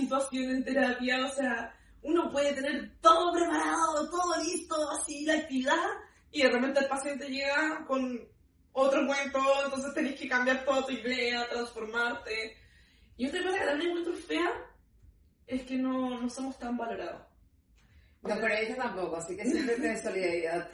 situación 0.00 0.50
en 0.50 0.64
terapia. 0.64 1.26
O 1.26 1.34
sea, 1.34 1.74
uno 2.02 2.30
puede 2.30 2.52
tener 2.52 2.90
todo 3.00 3.32
preparado, 3.32 4.10
todo 4.10 4.42
listo, 4.42 4.74
así 4.90 5.24
la 5.24 5.34
actividad, 5.34 5.86
y 6.30 6.42
de 6.42 6.50
repente 6.50 6.80
el 6.80 6.88
paciente 6.88 7.28
llega 7.28 7.84
con 7.86 8.20
otro 8.72 9.06
cuento, 9.06 9.40
entonces 9.64 9.94
tenés 9.94 10.18
que 10.18 10.28
cambiar 10.28 10.64
toda 10.64 10.86
tu 10.86 10.92
idea, 10.92 11.48
transformarte. 11.48 12.56
Y 13.16 13.26
otra 13.26 13.42
cosa 13.42 13.58
que 13.58 13.66
también 13.66 13.90
encuentro 13.90 14.14
fea 14.14 14.50
es 15.46 15.62
que 15.62 15.76
no, 15.76 16.20
no 16.20 16.30
somos 16.30 16.58
tan 16.58 16.76
valorados. 16.76 17.22
No, 18.22 18.34
pero 18.38 18.54
ella 18.54 18.76
tampoco, 18.76 19.16
así 19.16 19.34
que 19.34 19.44
siempre 19.46 19.76
tenés 19.76 20.02
solidaridad. 20.04 20.70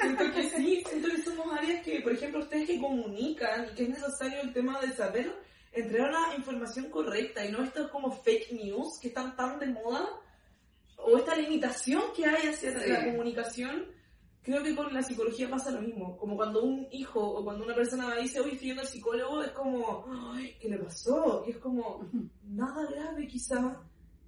Siento 0.00 0.32
que 0.32 0.42
sí, 0.44 0.82
siento 0.88 1.08
que 1.08 1.22
somos 1.22 1.58
áreas 1.58 1.84
que, 1.84 2.00
por 2.00 2.12
ejemplo, 2.12 2.40
ustedes 2.40 2.66
que 2.66 2.80
comunican 2.80 3.66
y 3.66 3.74
que 3.74 3.82
es 3.82 3.88
necesario 3.88 4.40
el 4.42 4.52
tema 4.52 4.80
de 4.80 4.92
saber 4.92 5.34
entregar 5.80 6.10
la 6.12 6.34
información 6.36 6.90
correcta 6.90 7.44
y 7.44 7.52
no 7.52 7.62
estos 7.62 7.90
como 7.90 8.10
fake 8.12 8.52
news 8.52 8.98
que 9.00 9.08
están 9.08 9.34
tan 9.36 9.58
de 9.58 9.66
moda 9.68 10.08
o 10.96 11.16
esta 11.16 11.36
limitación 11.36 12.02
que 12.14 12.26
hay 12.26 12.48
hacia 12.48 12.78
Sí. 12.80 12.90
la 12.90 13.04
comunicación. 13.04 13.86
Creo 14.42 14.62
que 14.62 14.74
con 14.74 14.92
la 14.94 15.02
psicología 15.02 15.50
pasa 15.50 15.70
lo 15.70 15.82
mismo. 15.82 16.16
Como 16.16 16.36
cuando 16.36 16.62
un 16.62 16.86
hijo 16.90 17.20
o 17.20 17.44
cuando 17.44 17.64
una 17.64 17.74
persona 17.74 18.08
me 18.08 18.22
dice, 18.22 18.40
oye, 18.40 18.52
estoy 18.52 18.68
yendo 18.68 18.82
al 18.82 18.88
psicólogo, 18.88 19.42
es 19.42 19.50
como, 19.50 20.06
ay, 20.34 20.56
¿qué 20.60 20.68
le 20.70 20.78
pasó? 20.78 21.44
Y 21.46 21.50
es 21.50 21.58
como, 21.58 22.08
nada 22.44 22.86
grave 22.90 23.26
quizá. 23.26 23.82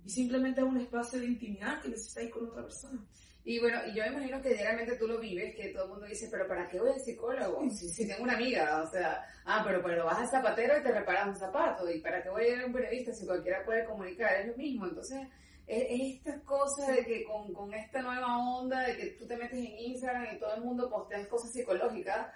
Y 0.04 0.10
simplemente 0.10 0.60
es 0.60 0.66
un 0.66 0.78
espacio 0.78 1.18
de 1.20 1.26
intimidad 1.26 1.80
que 1.80 1.88
necesitáis 1.88 2.30
con 2.32 2.48
otra 2.48 2.62
persona. 2.62 3.02
Y 3.44 3.58
bueno, 3.58 3.80
y 3.86 3.94
yo 3.94 4.02
me 4.02 4.10
imagino 4.10 4.42
que 4.42 4.50
diariamente 4.50 4.96
tú 4.96 5.06
lo 5.06 5.18
vives, 5.18 5.54
que 5.56 5.68
todo 5.68 5.84
el 5.84 5.90
mundo 5.90 6.06
dice, 6.06 6.28
pero 6.30 6.46
¿para 6.46 6.68
qué 6.68 6.78
voy 6.78 6.92
al 6.92 7.00
psicólogo? 7.00 7.70
Si, 7.70 7.88
si 7.88 8.06
tengo 8.06 8.24
una 8.24 8.34
amiga, 8.34 8.82
o 8.82 8.90
sea, 8.90 9.26
ah, 9.46 9.62
pero, 9.66 9.82
pero 9.82 10.04
vas 10.04 10.18
al 10.18 10.28
zapatero 10.28 10.78
y 10.78 10.82
te 10.82 10.92
reparas 10.92 11.28
un 11.28 11.36
zapato, 11.36 11.90
y 11.90 12.00
¿para 12.00 12.22
qué 12.22 12.28
voy 12.28 12.44
a 12.44 12.48
ir 12.48 12.60
a 12.60 12.66
un 12.66 12.72
periodista 12.72 13.12
si 13.14 13.24
cualquiera 13.26 13.64
puede 13.64 13.86
comunicar? 13.86 14.34
Es 14.34 14.48
lo 14.48 14.56
mismo, 14.56 14.86
entonces 14.86 15.26
es, 15.66 15.84
es 15.88 16.16
esta 16.16 16.40
cosa 16.40 16.92
de 16.92 17.04
que 17.04 17.24
con, 17.24 17.52
con 17.54 17.72
esta 17.72 18.02
nueva 18.02 18.38
onda 18.38 18.80
de 18.80 18.96
que 18.96 19.06
tú 19.12 19.26
te 19.26 19.36
metes 19.36 19.58
en 19.58 19.78
Instagram 19.78 20.34
y 20.34 20.38
todo 20.38 20.54
el 20.54 20.60
mundo 20.60 20.90
postea 20.90 21.26
cosas 21.28 21.52
psicológicas. 21.52 22.28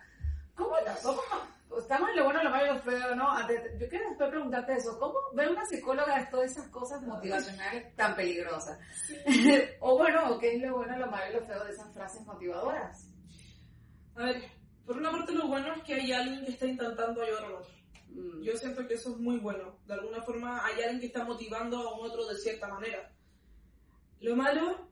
¿Cómo, 0.54 0.70
cómo 1.02 1.20
estamos 1.78 2.10
en 2.10 2.16
lo 2.16 2.24
bueno, 2.24 2.42
lo 2.42 2.50
malo 2.50 2.64
y 2.66 2.74
lo 2.76 2.82
feo, 2.82 3.14
¿no? 3.14 3.30
Antes- 3.30 3.78
Yo 3.78 3.88
quiero 3.88 4.08
después 4.08 4.30
preguntarte 4.30 4.72
eso. 4.74 4.98
¿Cómo 4.98 5.14
ve 5.34 5.48
una 5.48 5.64
psicóloga 5.64 6.18
de 6.18 6.26
todas 6.26 6.50
esas 6.50 6.68
cosas 6.68 7.02
motivacionales 7.02 7.94
tan 7.96 8.14
peligrosas? 8.16 8.78
o 9.80 9.96
bueno, 9.98 10.38
¿qué 10.38 10.56
es 10.56 10.62
lo 10.62 10.76
bueno, 10.76 10.98
lo 10.98 11.06
malo 11.10 11.30
y 11.30 11.34
lo 11.40 11.46
feo 11.46 11.64
de 11.64 11.72
esas 11.72 11.92
frases 11.94 12.24
motivadoras? 12.26 13.08
A 14.16 14.24
ver, 14.24 14.42
por 14.87 14.96
una 14.96 15.10
parte 15.10 15.32
lo 15.32 15.48
bueno 15.48 15.72
es 15.74 15.82
que 15.82 15.94
hay 15.94 16.12
alguien 16.12 16.44
que 16.44 16.52
está 16.52 16.66
intentando 16.66 17.22
ayudar 17.22 17.44
al 17.44 17.52
otro. 17.54 17.70
Mm, 18.10 18.42
Yo 18.42 18.56
siento 18.56 18.87
que 18.87 18.94
eso 18.94 19.10
es 19.10 19.16
muy 19.18 19.38
bueno. 19.38 19.78
De 19.87 19.94
alguna 19.94 20.22
forma 20.22 20.64
hay 20.64 20.82
alguien 20.82 21.00
que 21.00 21.06
está 21.06 21.24
motivando 21.24 21.78
a 21.78 21.94
un 21.98 22.06
otro 22.06 22.26
de 22.26 22.37
cierta 22.37 22.68
manera. 22.68 23.10
Lo 24.20 24.37
malo 24.37 24.88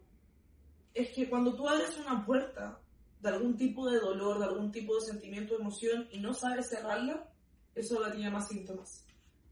es 0.94 1.08
que 1.10 1.28
cuando 1.30 1.54
tú 1.54 1.68
abres 1.68 1.96
una 1.98 2.24
puerta 2.26 2.78
de 3.22 3.28
algún 3.28 3.56
tipo 3.56 3.88
de 3.88 4.00
dolor, 4.00 4.40
de 4.40 4.46
algún 4.46 4.72
tipo 4.72 4.96
de 4.96 5.06
sentimiento, 5.06 5.54
emoción 5.54 6.08
y 6.10 6.18
no 6.18 6.34
sabes 6.34 6.68
cerrarla, 6.68 7.32
eso 7.74 8.00
gatilla 8.00 8.30
más 8.30 8.48
síntomas. 8.48 9.06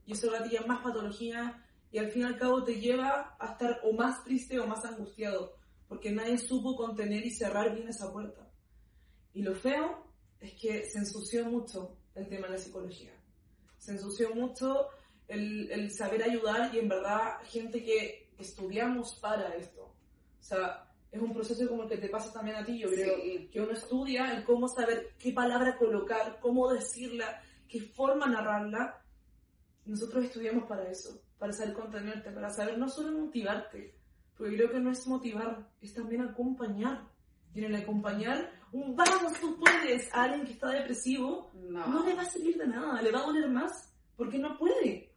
Y 0.04 0.12
eso 0.12 0.30
gatilla 0.30 0.62
más 0.66 0.82
patología 0.82 1.64
y 1.92 1.98
al 1.98 2.10
fin 2.10 2.22
y 2.22 2.24
al 2.24 2.36
cabo 2.36 2.64
te 2.64 2.80
lleva 2.80 3.36
a 3.38 3.52
estar 3.52 3.80
o 3.84 3.92
más 3.92 4.24
triste 4.24 4.58
o 4.58 4.66
más 4.66 4.84
angustiado 4.84 5.54
porque 5.86 6.10
nadie 6.10 6.38
supo 6.38 6.76
contener 6.76 7.24
y 7.24 7.30
cerrar 7.30 7.74
bien 7.74 7.88
esa 7.88 8.12
puerta. 8.12 8.48
Y 9.34 9.42
lo 9.42 9.54
feo 9.54 10.04
es 10.40 10.52
que 10.54 10.84
se 10.84 10.98
ensució 10.98 11.46
mucho 11.46 11.96
el 12.14 12.28
tema 12.28 12.48
de 12.48 12.54
la 12.54 12.58
psicología. 12.58 13.12
Se 13.78 13.92
ensució 13.92 14.34
mucho 14.34 14.88
el, 15.28 15.70
el 15.70 15.92
saber 15.92 16.24
ayudar 16.24 16.74
y 16.74 16.78
en 16.78 16.88
verdad 16.88 17.38
gente 17.44 17.84
que 17.84 18.32
estudiamos 18.38 19.16
para 19.20 19.54
esto. 19.54 19.82
O 19.82 20.42
sea, 20.42 20.89
es 21.12 21.20
un 21.20 21.32
proceso 21.32 21.68
como 21.68 21.82
el 21.84 21.88
que 21.88 21.96
te 21.98 22.08
pasa 22.08 22.32
también 22.32 22.56
a 22.56 22.64
ti, 22.64 22.78
yo 22.78 22.88
creo, 22.88 23.16
Sí. 23.16 23.48
que 23.52 23.60
uno 23.60 23.72
estudia 23.72 24.32
el 24.36 24.44
cómo 24.44 24.68
saber 24.68 25.14
qué 25.18 25.32
palabra 25.32 25.76
colocar, 25.76 26.38
cómo 26.40 26.72
decirla, 26.72 27.42
qué 27.68 27.80
forma 27.80 28.26
narrarla. 28.26 29.02
Nosotros 29.86 30.24
estudiamos 30.24 30.64
para 30.68 30.88
eso, 30.90 31.20
para 31.38 31.52
saber 31.52 31.74
contenerte, 31.74 32.30
para 32.30 32.50
saber 32.50 32.78
no 32.78 32.88
solo 32.88 33.10
motivarte, 33.18 33.94
porque 34.36 34.56
creo 34.56 34.70
que 34.70 34.78
no 34.80 34.90
es 34.90 35.06
motivar, 35.06 35.68
es 35.80 35.94
también 35.94 36.22
acompañar. 36.22 37.08
Y 37.52 37.64
en 37.64 37.74
el 37.74 37.82
acompañar, 37.82 38.52
un 38.72 38.94
vamos, 38.94 39.32
tú 39.40 39.58
puedes, 39.58 40.12
a 40.14 40.24
alguien 40.24 40.44
que 40.46 40.52
está 40.52 40.68
depresivo, 40.68 41.50
No. 41.54 41.86
no 41.88 42.04
le 42.06 42.14
va 42.14 42.22
a 42.22 42.30
servir 42.30 42.56
de 42.56 42.68
nada, 42.68 43.02
le 43.02 43.10
va 43.10 43.20
a 43.20 43.26
doler 43.26 43.48
más, 43.50 43.92
porque 44.16 44.38
no 44.38 44.56
puede. 44.56 45.10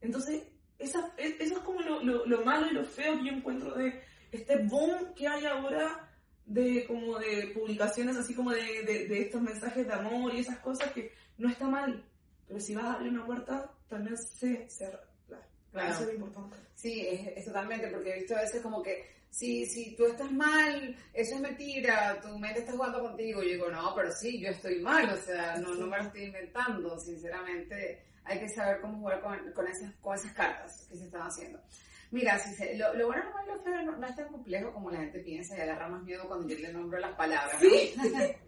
Entonces, 0.00 0.46
esa, 0.78 1.12
e- 1.16 1.36
eso 1.40 1.54
es 1.54 1.60
como 1.60 1.80
lo, 1.80 2.00
lo- 2.04 2.26
lo 2.26 2.44
malo 2.44 2.68
y 2.70 2.74
lo 2.74 2.84
feo 2.84 3.16
que 3.18 3.24
yo 3.24 3.32
encuentro 3.32 3.74
de 3.74 4.00
este 4.36 4.56
boom 4.58 5.14
que 5.14 5.26
hay 5.26 5.44
ahora 5.44 6.08
de 6.44 6.84
como 6.86 7.18
de 7.18 7.52
publicaciones 7.54 8.16
así 8.16 8.34
como 8.34 8.52
de, 8.52 8.82
de, 8.84 9.06
de 9.08 9.22
estos 9.22 9.42
mensajes 9.42 9.86
de 9.86 9.92
amor 9.92 10.32
y 10.34 10.40
esas 10.40 10.58
cosas 10.60 10.92
que 10.92 11.12
no 11.38 11.48
está 11.48 11.66
mal, 11.66 12.04
pero 12.46 12.60
si 12.60 12.74
vas 12.74 12.84
a 12.84 12.92
abrir 12.94 13.12
una 13.12 13.26
puerta, 13.26 13.70
también 13.88 14.16
sé 14.16 14.66
cerrarla. 14.70 15.46
Claro. 15.72 15.92
Eso 15.92 16.08
es 16.08 16.14
importante. 16.14 16.56
Sí, 16.74 17.06
es, 17.06 17.38
es 17.38 17.44
totalmente, 17.44 17.88
porque 17.88 18.10
he 18.10 18.18
visto 18.20 18.36
a 18.36 18.40
veces 18.40 18.62
como 18.62 18.82
que 18.82 19.16
si, 19.30 19.66
si 19.66 19.94
tú 19.94 20.06
estás 20.06 20.32
mal, 20.32 20.96
eso 21.12 21.34
es 21.34 21.40
mentira, 21.40 22.18
tu 22.22 22.38
mente 22.38 22.60
está 22.60 22.72
jugando 22.72 23.00
contigo. 23.00 23.42
Yo 23.42 23.50
digo, 23.50 23.70
no, 23.70 23.94
pero 23.94 24.10
sí, 24.12 24.40
yo 24.40 24.48
estoy 24.48 24.80
mal, 24.80 25.10
o 25.10 25.16
sea, 25.18 25.56
no, 25.58 25.74
no 25.74 25.86
me 25.86 25.98
lo 25.98 26.04
estoy 26.04 26.24
inventando, 26.24 26.98
sinceramente. 26.98 28.02
Hay 28.24 28.40
que 28.40 28.48
saber 28.48 28.80
cómo 28.80 28.98
jugar 28.98 29.20
con, 29.20 29.52
con, 29.52 29.68
esas, 29.68 29.94
con 29.96 30.14
esas 30.14 30.32
cartas 30.32 30.86
que 30.88 30.96
se 30.96 31.04
están 31.04 31.22
haciendo. 31.22 31.60
Mira, 32.10 32.38
si 32.38 32.54
se, 32.54 32.76
lo, 32.76 32.94
lo 32.94 33.06
bueno, 33.08 33.24
lo 33.24 33.30
malo 33.32 33.56
lo 33.56 33.62
feo 33.62 33.82
no, 33.82 33.96
no 33.96 34.06
es 34.06 34.14
tan 34.16 34.28
complejo 34.28 34.72
como 34.72 34.90
la 34.90 34.98
gente 35.00 35.20
piensa 35.20 35.56
y 35.56 35.60
agarra 35.60 35.88
más 35.88 36.02
miedo 36.04 36.26
cuando 36.28 36.46
yo 36.48 36.58
le 36.58 36.72
nombro 36.72 36.98
las 36.98 37.14
palabras. 37.16 37.60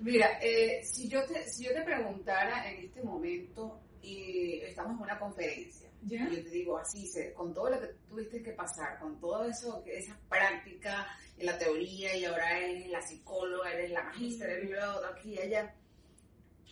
Mira, 0.00 0.38
eh, 0.40 0.82
si, 0.84 1.08
yo 1.08 1.24
te, 1.26 1.48
si 1.48 1.64
yo 1.64 1.72
te 1.72 1.82
preguntara 1.82 2.68
en 2.70 2.84
este 2.86 3.02
momento, 3.02 3.80
y 4.02 4.60
estamos 4.62 4.96
en 4.96 5.02
una 5.04 5.18
conferencia, 5.18 5.88
¿Ya? 6.02 6.28
y 6.28 6.36
yo 6.36 6.42
te 6.42 6.50
digo 6.50 6.76
así, 6.78 7.06
se- 7.06 7.32
con 7.34 7.54
todo 7.54 7.70
lo 7.70 7.80
que 7.80 7.86
tuviste 8.08 8.42
que 8.42 8.52
pasar, 8.52 8.98
con 8.98 9.20
todo 9.20 9.44
eso, 9.44 9.82
esa 9.86 10.18
práctica 10.28 11.06
en 11.38 11.46
la 11.46 11.56
teoría 11.56 12.16
y 12.16 12.24
ahora 12.24 12.58
eres 12.58 12.88
la 12.88 13.00
psicóloga, 13.00 13.70
eres 13.72 13.92
la 13.92 14.02
magíster, 14.02 14.50
eres 14.50 14.70
lo 14.70 14.96
otro, 14.96 15.08
aquí 15.10 15.34
y 15.34 15.38
allá, 15.38 15.72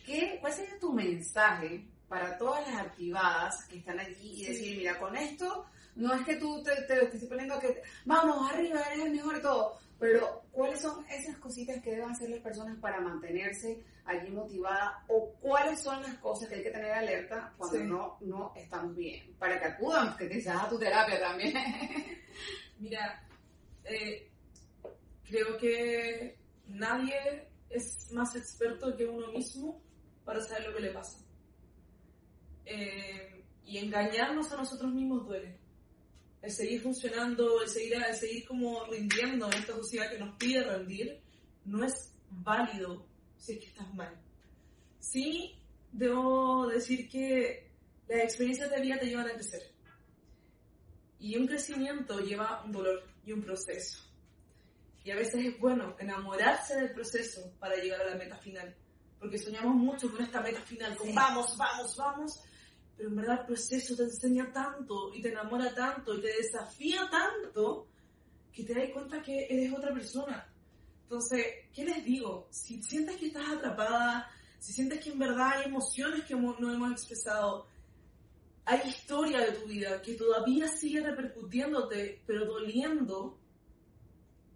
¿qué, 0.05 0.37
¿cuál 0.41 0.51
sería 0.51 0.77
tu 0.79 0.91
mensaje 0.91 1.87
para 2.09 2.37
todas 2.37 2.67
las 2.67 2.81
activadas 2.81 3.63
que 3.69 3.77
están 3.77 3.97
allí 3.97 4.41
y 4.41 4.45
decir, 4.47 4.77
mira, 4.77 4.99
con 4.99 5.15
esto 5.15 5.65
no 5.95 6.13
es 6.13 6.25
que 6.25 6.35
tú 6.37 6.63
te, 6.63 6.75
te 6.83 6.95
lo 6.95 7.03
estés 7.03 7.25
poniendo 7.25 7.59
que 7.59 7.81
vamos 8.05 8.51
arriba, 8.51 8.81
eres 8.91 9.05
el 9.05 9.11
mejor 9.11 9.37
y 9.37 9.41
todo, 9.41 9.77
pero 9.99 10.43
¿cuáles 10.51 10.81
son 10.81 11.05
esas 11.09 11.37
cositas 11.37 11.81
que 11.83 11.91
deben 11.91 12.09
hacer 12.09 12.29
las 12.29 12.39
personas 12.39 12.77
para 12.79 12.99
mantenerse 12.99 13.83
allí 14.05 14.31
motivadas 14.31 14.93
o 15.07 15.33
cuáles 15.39 15.79
son 15.79 16.01
las 16.01 16.15
cosas 16.15 16.49
que 16.49 16.55
hay 16.55 16.63
que 16.63 16.71
tener 16.71 16.91
alerta 16.91 17.53
cuando 17.57 17.77
Sí. 17.77 17.83
no, 17.83 18.17
no 18.21 18.53
estamos 18.55 18.95
bien? 18.95 19.35
Para 19.37 19.59
que 19.59 19.65
acudan, 19.65 20.17
que 20.17 20.27
quizás 20.27 20.63
a 20.63 20.69
tu 20.69 20.79
terapia 20.79 21.19
también. 21.19 21.53
Mira, 22.79 23.23
eh, 23.83 24.27
creo 25.23 25.55
que 25.57 26.35
nadie 26.65 27.47
es 27.69 28.11
más 28.11 28.35
experto 28.35 28.95
que 28.97 29.05
uno 29.05 29.27
mismo 29.27 29.81
para 30.25 30.41
saber 30.41 30.67
lo 30.67 30.75
que 30.75 30.81
le 30.81 30.91
pasa. 30.91 31.19
Eh, 32.65 33.43
y 33.65 33.77
engañarnos 33.77 34.51
a 34.51 34.57
nosotros 34.57 34.91
mismos 34.91 35.27
duele. 35.27 35.60
El 36.41 36.51
seguir 36.51 36.81
funcionando, 36.81 37.61
el 37.61 37.69
seguir, 37.69 37.93
el 37.93 38.15
seguir 38.15 38.45
como 38.47 38.85
rindiendo 38.85 39.47
en 39.47 39.59
esta 39.59 39.75
sociedad 39.75 40.09
que 40.11 40.17
nos 40.17 40.35
pide 40.37 40.63
rendir, 40.63 41.21
no 41.65 41.83
es 41.83 42.13
válido 42.29 43.05
si 43.37 43.53
es 43.53 43.59
que 43.59 43.67
estás 43.67 43.93
mal. 43.93 44.15
Sí, 44.99 45.55
debo 45.91 46.67
decir 46.67 47.07
que 47.09 47.69
las 48.07 48.23
experiencias 48.23 48.69
de 48.71 48.81
vida 48.81 48.99
te 48.99 49.07
llevan 49.07 49.27
a 49.27 49.33
crecer. 49.33 49.71
Y 51.19 51.37
un 51.37 51.45
crecimiento 51.45 52.19
lleva 52.19 52.63
un 52.65 52.71
dolor 52.71 53.03
y 53.25 53.31
un 53.31 53.43
proceso. 53.43 53.99
Y 55.03 55.11
a 55.11 55.15
veces 55.15 55.45
es 55.45 55.59
bueno 55.59 55.95
enamorarse 55.99 56.75
del 56.75 56.91
proceso 56.93 57.53
para 57.59 57.75
llegar 57.75 58.01
a 58.01 58.09
la 58.11 58.15
meta 58.15 58.37
final. 58.37 58.75
Porque 59.19 59.37
soñamos 59.37 59.75
mucho 59.75 60.11
con 60.11 60.23
esta 60.23 60.41
meta 60.41 60.61
final, 60.61 60.95
con 60.97 61.07
Sí. 61.07 61.13
vamos, 61.13 61.55
vamos, 61.57 61.95
vamos. 61.95 62.43
Pero 63.01 63.09
en 63.09 63.15
verdad 63.15 63.39
el 63.39 63.45
proceso 63.47 63.95
te 63.95 64.03
enseña 64.03 64.53
tanto 64.53 65.11
y 65.11 65.23
te 65.23 65.29
enamora 65.29 65.73
tanto 65.73 66.13
y 66.13 66.21
te 66.21 66.27
desafía 66.37 67.09
tanto 67.09 67.87
que 68.53 68.63
te 68.63 68.75
das 68.75 68.91
cuenta 68.93 69.23
que 69.23 69.47
eres 69.49 69.73
otra 69.73 69.91
persona. 69.91 70.47
Entonces, 71.01 71.43
¿qué 71.73 71.83
les 71.83 72.05
digo? 72.05 72.47
Si 72.51 72.79
sientes 72.83 73.17
que 73.17 73.25
estás 73.25 73.49
atrapada, 73.49 74.29
si 74.59 74.71
sientes 74.71 75.03
que 75.03 75.09
en 75.09 75.17
verdad 75.17 75.53
hay 75.53 75.65
emociones 75.65 76.25
que 76.25 76.35
no 76.35 76.71
hemos 76.71 76.91
expresado, 76.91 77.65
hay 78.65 78.87
historia 78.87 79.39
de 79.39 79.53
tu 79.53 79.65
vida 79.65 79.99
que 80.03 80.13
todavía 80.13 80.67
sigue 80.67 81.01
repercutiéndote, 81.01 82.21
pero 82.27 82.45
doliendo, 82.45 83.39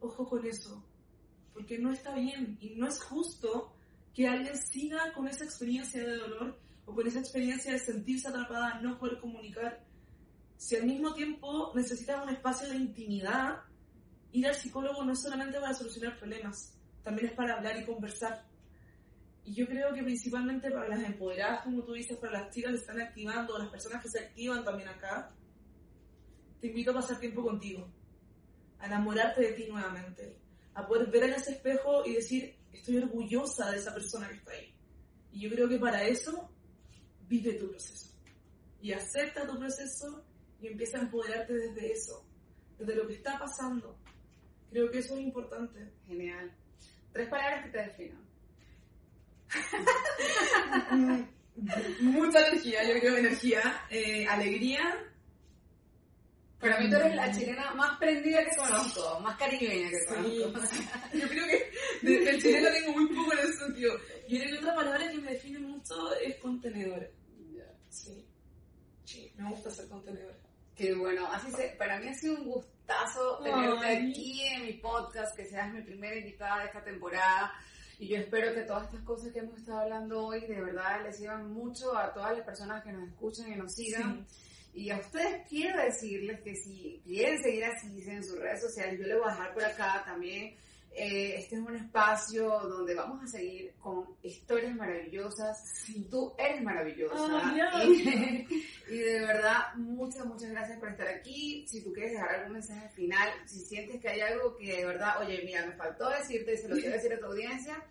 ojo 0.02 0.30
con 0.30 0.46
eso, 0.46 0.86
porque 1.52 1.80
no 1.80 1.92
está 1.92 2.14
bien 2.14 2.60
y 2.62 2.76
no 2.76 2.88
es 2.88 3.02
justo 3.02 3.74
que 4.14 4.28
alguien 4.28 4.56
siga 4.56 5.14
con 5.14 5.28
esa 5.28 5.46
experiencia 5.46 6.04
de 6.04 6.16
dolor 6.16 6.65
o 6.86 6.94
con 6.94 7.08
esa 7.08 7.20
experiencia 7.20 7.72
de 7.72 7.80
sentirse 7.80 8.28
atrapada, 8.28 8.80
no 8.82 8.98
poder 8.98 9.20
comunicar. 9.20 9.84
Si 10.58 10.76
al 10.76 10.86
mismo 10.86 11.14
tiempo 11.14 11.72
necesitas 11.76 12.24
un 12.24 12.30
espacio 12.30 12.70
de 12.70 12.76
intimidad, 12.76 13.60
ir 14.32 14.48
al 14.48 14.56
psicólogo 14.56 15.04
no 15.04 15.14
es 15.14 15.22
solamente 15.22 15.60
para 15.60 15.74
solucionar 15.74 16.18
problemas, 16.18 16.78
también 17.04 17.28
es 17.28 17.34
para 17.34 17.56
hablar 17.56 17.78
y 17.78 17.86
conversar. 17.86 18.46
Y 19.44 19.54
yo 19.54 19.68
creo 19.68 19.94
que 19.94 20.04
principalmente 20.04 20.72
para 20.72 20.88
las 20.90 21.04
empoderadas, 21.04 21.64
como 21.64 21.84
tú 21.84 21.94
dices, 21.94 22.18
para 22.18 22.42
las 22.42 22.54
chicas 22.54 22.72
que 22.72 22.78
están 22.78 23.00
activando, 23.00 23.58
las 23.58 23.70
personas 23.70 24.02
que 24.02 24.10
se 24.10 24.20
activan 24.20 24.64
también 24.64 24.90
acá, 24.90 25.32
te 26.60 26.68
invito 26.68 26.92
a 26.92 26.96
pasar 26.96 27.20
tiempo 27.20 27.44
contigo, 27.44 27.88
a 28.80 28.88
enamorarte 28.88 29.42
de 29.42 29.54
ti 29.54 29.68
nuevamente, 29.70 30.40
a 30.74 30.88
poder 30.88 31.12
ver 31.12 31.24
en 31.24 31.34
ese 31.34 31.52
espejo 31.52 32.06
y 32.06 32.14
decir, 32.14 32.58
estoy 32.74 32.98
orgullosa 32.98 33.70
de 33.72 33.78
esa 33.78 33.94
persona 33.94 34.28
que 34.30 34.36
está 34.36 34.52
ahí. 34.52 34.74
Y 35.32 35.42
yo 35.42 35.50
creo 35.52 35.70
que 35.70 35.78
para 35.78 36.04
eso, 36.04 36.50
vive 37.28 37.54
tu 37.54 37.70
proceso. 37.70 38.10
Y 38.82 38.92
acepta 38.94 39.48
tu 39.48 39.58
proceso 39.58 40.24
y 40.62 40.68
empieza 40.68 40.98
a 41.00 41.02
empoderarte 41.02 41.54
desde 41.54 41.92
eso, 41.92 42.26
desde 42.78 42.96
lo 42.96 43.08
que 43.08 43.14
está 43.16 43.38
pasando. 43.40 43.98
Creo 44.70 44.90
que 44.92 45.00
eso 45.00 45.16
es 45.16 45.22
importante. 45.22 45.92
Genial. 46.08 46.52
Tres 47.14 47.30
palabras 47.30 47.66
que 47.66 47.72
te 47.72 47.78
definan. 47.84 48.26
Mucha 52.02 52.48
energía, 52.48 52.84
yo 52.84 53.00
creo 53.00 53.18
energía, 53.18 53.86
eh, 53.90 54.28
alegría. 54.28 54.82
Para 56.60 56.80
mí 56.80 56.90
tú 56.90 56.96
eres 56.98 57.16
la 57.16 57.32
chilena 57.32 57.74
más 57.76 57.98
prendida 58.00 58.44
que 58.44 58.56
conozco, 58.58 59.20
más 59.22 59.38
caribeña 59.38 59.90
que 59.90 60.00
Sí, 60.00 60.42
conozco. 60.44 60.76
yo 61.14 61.28
creo 61.30 61.46
que 61.48 61.72
del 62.02 62.42
chileno 62.42 62.70
tengo 62.72 62.92
muy 62.94 63.08
poco 63.16 63.34
en 63.34 63.40
ese 63.40 63.54
sentido. 63.54 63.94
Yo 64.28 64.40
creo 64.40 64.52
que 64.52 64.58
otra 64.58 64.76
palabra 64.76 65.12
que 65.12 65.18
me 65.20 65.32
define 65.32 65.60
mucho 65.60 66.14
es 66.16 66.36
contenedora. 66.38 67.08
Sí, 67.90 68.26
sí, 69.06 69.32
me 69.46 69.52
gusta 69.52 69.72
ser 69.72 69.88
contenedora. 69.88 70.36
Que 70.76 70.94
bueno, 70.94 71.26
así 71.32 71.52
se, 71.52 71.70
para 71.78 72.00
mí 72.00 72.10
ha 72.10 72.14
sido 72.14 72.36
un 72.36 72.46
gustazo 72.46 73.40
tenerte 73.42 73.88
aquí 73.88 74.42
en 74.44 74.66
mi 74.66 74.74
podcast, 74.74 75.36
que 75.36 75.46
seas 75.46 75.74
mi 75.74 75.82
primera 75.82 76.18
invitada 76.18 76.60
de 76.60 76.66
esta 76.66 76.84
temporada. 76.84 77.54
Y 77.98 78.08
yo 78.08 78.18
espero 78.18 78.54
que 78.54 78.62
todas 78.62 78.86
estas 78.86 79.02
cosas 79.04 79.32
que 79.32 79.40
hemos 79.40 79.58
estado 79.58 79.80
hablando 79.80 80.26
hoy 80.26 80.42
de 80.42 80.62
verdad 80.62 81.02
les 81.04 81.16
sirvan 81.16 81.54
mucho 81.54 81.98
a 81.98 82.14
todas 82.14 82.36
las 82.36 82.46
personas 82.46 82.84
que 82.84 82.92
nos 82.92 83.08
escuchan 83.08 83.54
y 83.54 83.56
nos 83.56 83.74
sigan. 83.74 84.28
Y 84.74 84.90
a 84.90 84.98
ustedes 84.98 85.48
quiero 85.48 85.82
decirles 85.82 86.42
que 86.42 86.54
si 86.56 87.02
quieren 87.06 87.42
seguir 87.42 87.64
así 87.64 88.04
en 88.06 88.22
sus 88.22 88.38
redes 88.38 88.60
sociales, 88.62 89.00
yo 89.00 89.08
les 89.08 89.18
voy 89.18 89.30
a 89.30 89.32
dejar 89.32 89.54
por 89.54 89.64
acá 89.64 90.04
también 90.06 90.54
eh, 90.98 91.36
este 91.40 91.56
es 91.56 91.62
un 91.62 91.76
espacio 91.76 92.48
donde 92.48 92.96
vamos 92.96 93.22
a 93.22 93.28
seguir 93.28 93.74
con 93.80 94.16
historias 94.24 94.74
maravillosas. 94.74 95.86
Tú 96.10 96.34
eres 96.38 96.64
maravillosa. 96.64 97.54
y, 97.86 98.98
de 98.98 99.20
verdad, 99.20 99.74
muchas, 99.76 100.26
muchas 100.26 100.52
gracias 100.52 100.80
por 100.80 100.90
estar 100.90 101.10
aquí. 101.10 101.68
Si 101.68 101.84
tú 101.84 101.92
quieres 101.92 102.14
dejar 102.14 102.36
algún 102.36 102.54
mensaje 102.54 102.88
final, 102.90 103.28
si 103.46 103.60
sientes 103.60 104.00
que 104.00 104.08
hay 104.08 104.22
algo 104.22 104.56
que 104.56 104.78
de 104.78 104.86
verdad, 104.86 105.20
oye, 105.20 105.42
mira, 105.44 105.66
me 105.66 105.74
faltó 105.74 106.10
decirte 106.10 106.54
y 106.54 106.58
se 106.58 106.70
lo 106.70 106.76
quiero 106.76 106.94
decir 106.94 107.12
a 107.12 107.20
tu 107.20 107.26
audiencia, 107.26 107.84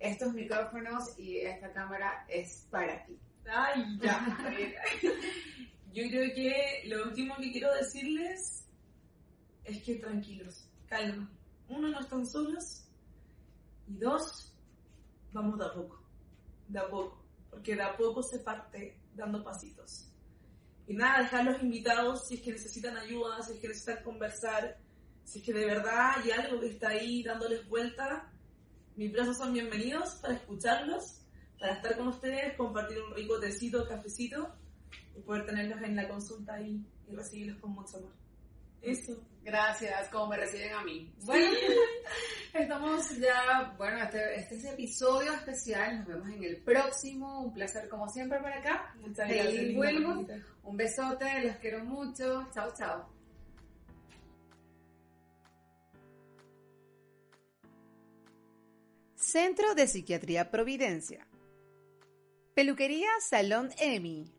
estos 0.00 0.32
micrófonos 0.32 1.18
y 1.18 1.40
esta 1.40 1.70
cámara 1.74 2.24
es 2.26 2.66
para 2.70 3.04
ti. 3.04 3.18
Ay, 3.46 3.84
ya. 4.00 4.38
Yo 5.92 6.08
creo 6.08 6.34
que 6.34 6.84
lo 6.86 7.04
último 7.04 7.36
que 7.36 7.52
quiero 7.52 7.74
decirles 7.74 8.64
es 9.64 9.82
que 9.82 9.96
tranquilos, 9.96 10.66
calma 10.88 11.30
uno, 11.68 11.88
no 11.88 12.00
están 12.00 12.26
solos. 12.26 12.84
Y 13.88 13.96
dos, 13.96 14.54
vamos 15.32 15.58
de 15.58 15.64
a 15.64 15.72
poco. 15.72 16.02
De 16.68 16.78
a 16.78 16.88
poco. 16.88 17.24
Porque 17.50 17.74
de 17.74 17.82
a 17.82 17.96
poco 17.96 18.22
se 18.22 18.38
parte 18.40 19.00
dando 19.14 19.42
pasitos. 19.42 20.08
Y 20.86 20.94
nada, 20.94 21.22
dejarlos 21.22 21.62
invitados 21.62 22.28
si 22.28 22.36
es 22.36 22.42
que 22.42 22.52
necesitan 22.52 22.96
ayuda, 22.96 23.42
si 23.42 23.54
es 23.54 23.60
que 23.60 23.68
necesitan 23.68 24.04
conversar, 24.04 24.78
si 25.24 25.40
es 25.40 25.44
que 25.44 25.52
de 25.52 25.66
verdad 25.66 26.12
hay 26.16 26.30
algo 26.30 26.60
que 26.60 26.68
está 26.68 26.90
ahí 26.90 27.24
dándoles 27.24 27.68
vuelta. 27.68 28.32
Mis 28.94 29.12
brazos 29.12 29.36
son 29.36 29.52
bienvenidos 29.52 30.14
para 30.16 30.34
escucharlos, 30.34 31.22
para 31.58 31.74
estar 31.74 31.96
con 31.96 32.08
ustedes, 32.08 32.56
compartir 32.56 32.98
un 33.02 33.14
rico 33.14 33.38
tecito, 33.40 33.86
cafecito 33.88 34.54
y 35.16 35.20
poder 35.22 35.44
tenerlos 35.44 35.82
en 35.82 35.96
la 35.96 36.08
consulta 36.08 36.54
ahí 36.54 36.86
y 37.08 37.14
recibirlos 37.14 37.58
con 37.60 37.72
mucho 37.72 37.96
amor. 37.98 38.25
Eso. 38.86 39.20
Gracias, 39.42 40.08
como 40.10 40.28
me 40.28 40.36
reciben 40.36 40.72
a 40.72 40.84
mí. 40.84 41.12
Bueno, 41.24 41.50
estamos 42.54 43.10
ya, 43.18 43.74
bueno, 43.76 44.02
este, 44.04 44.34
este, 44.36 44.54
es 44.56 44.64
episodio 44.64 45.32
especial, 45.32 45.98
nos 45.98 46.06
vemos 46.06 46.28
en 46.28 46.44
el 46.44 46.62
próximo, 46.62 47.42
un 47.42 47.52
placer 47.52 47.88
como 47.88 48.08
siempre 48.08 48.38
por 48.38 48.52
acá. 48.52 48.94
Muchas 49.00 49.28
gracias. 49.28 49.74
vuelvo, 49.74 50.26
un 50.62 50.76
besote, 50.76 51.44
los 51.44 51.56
quiero 51.56 51.84
mucho, 51.84 52.48
chao, 52.54 52.72
chao. 52.76 53.08
Centro 59.16 59.74
de 59.74 59.88
Psiquiatría 59.88 60.50
Providencia. 60.52 61.26
Peluquería 62.54 63.10
Salón 63.20 63.70
Emi 63.78 64.35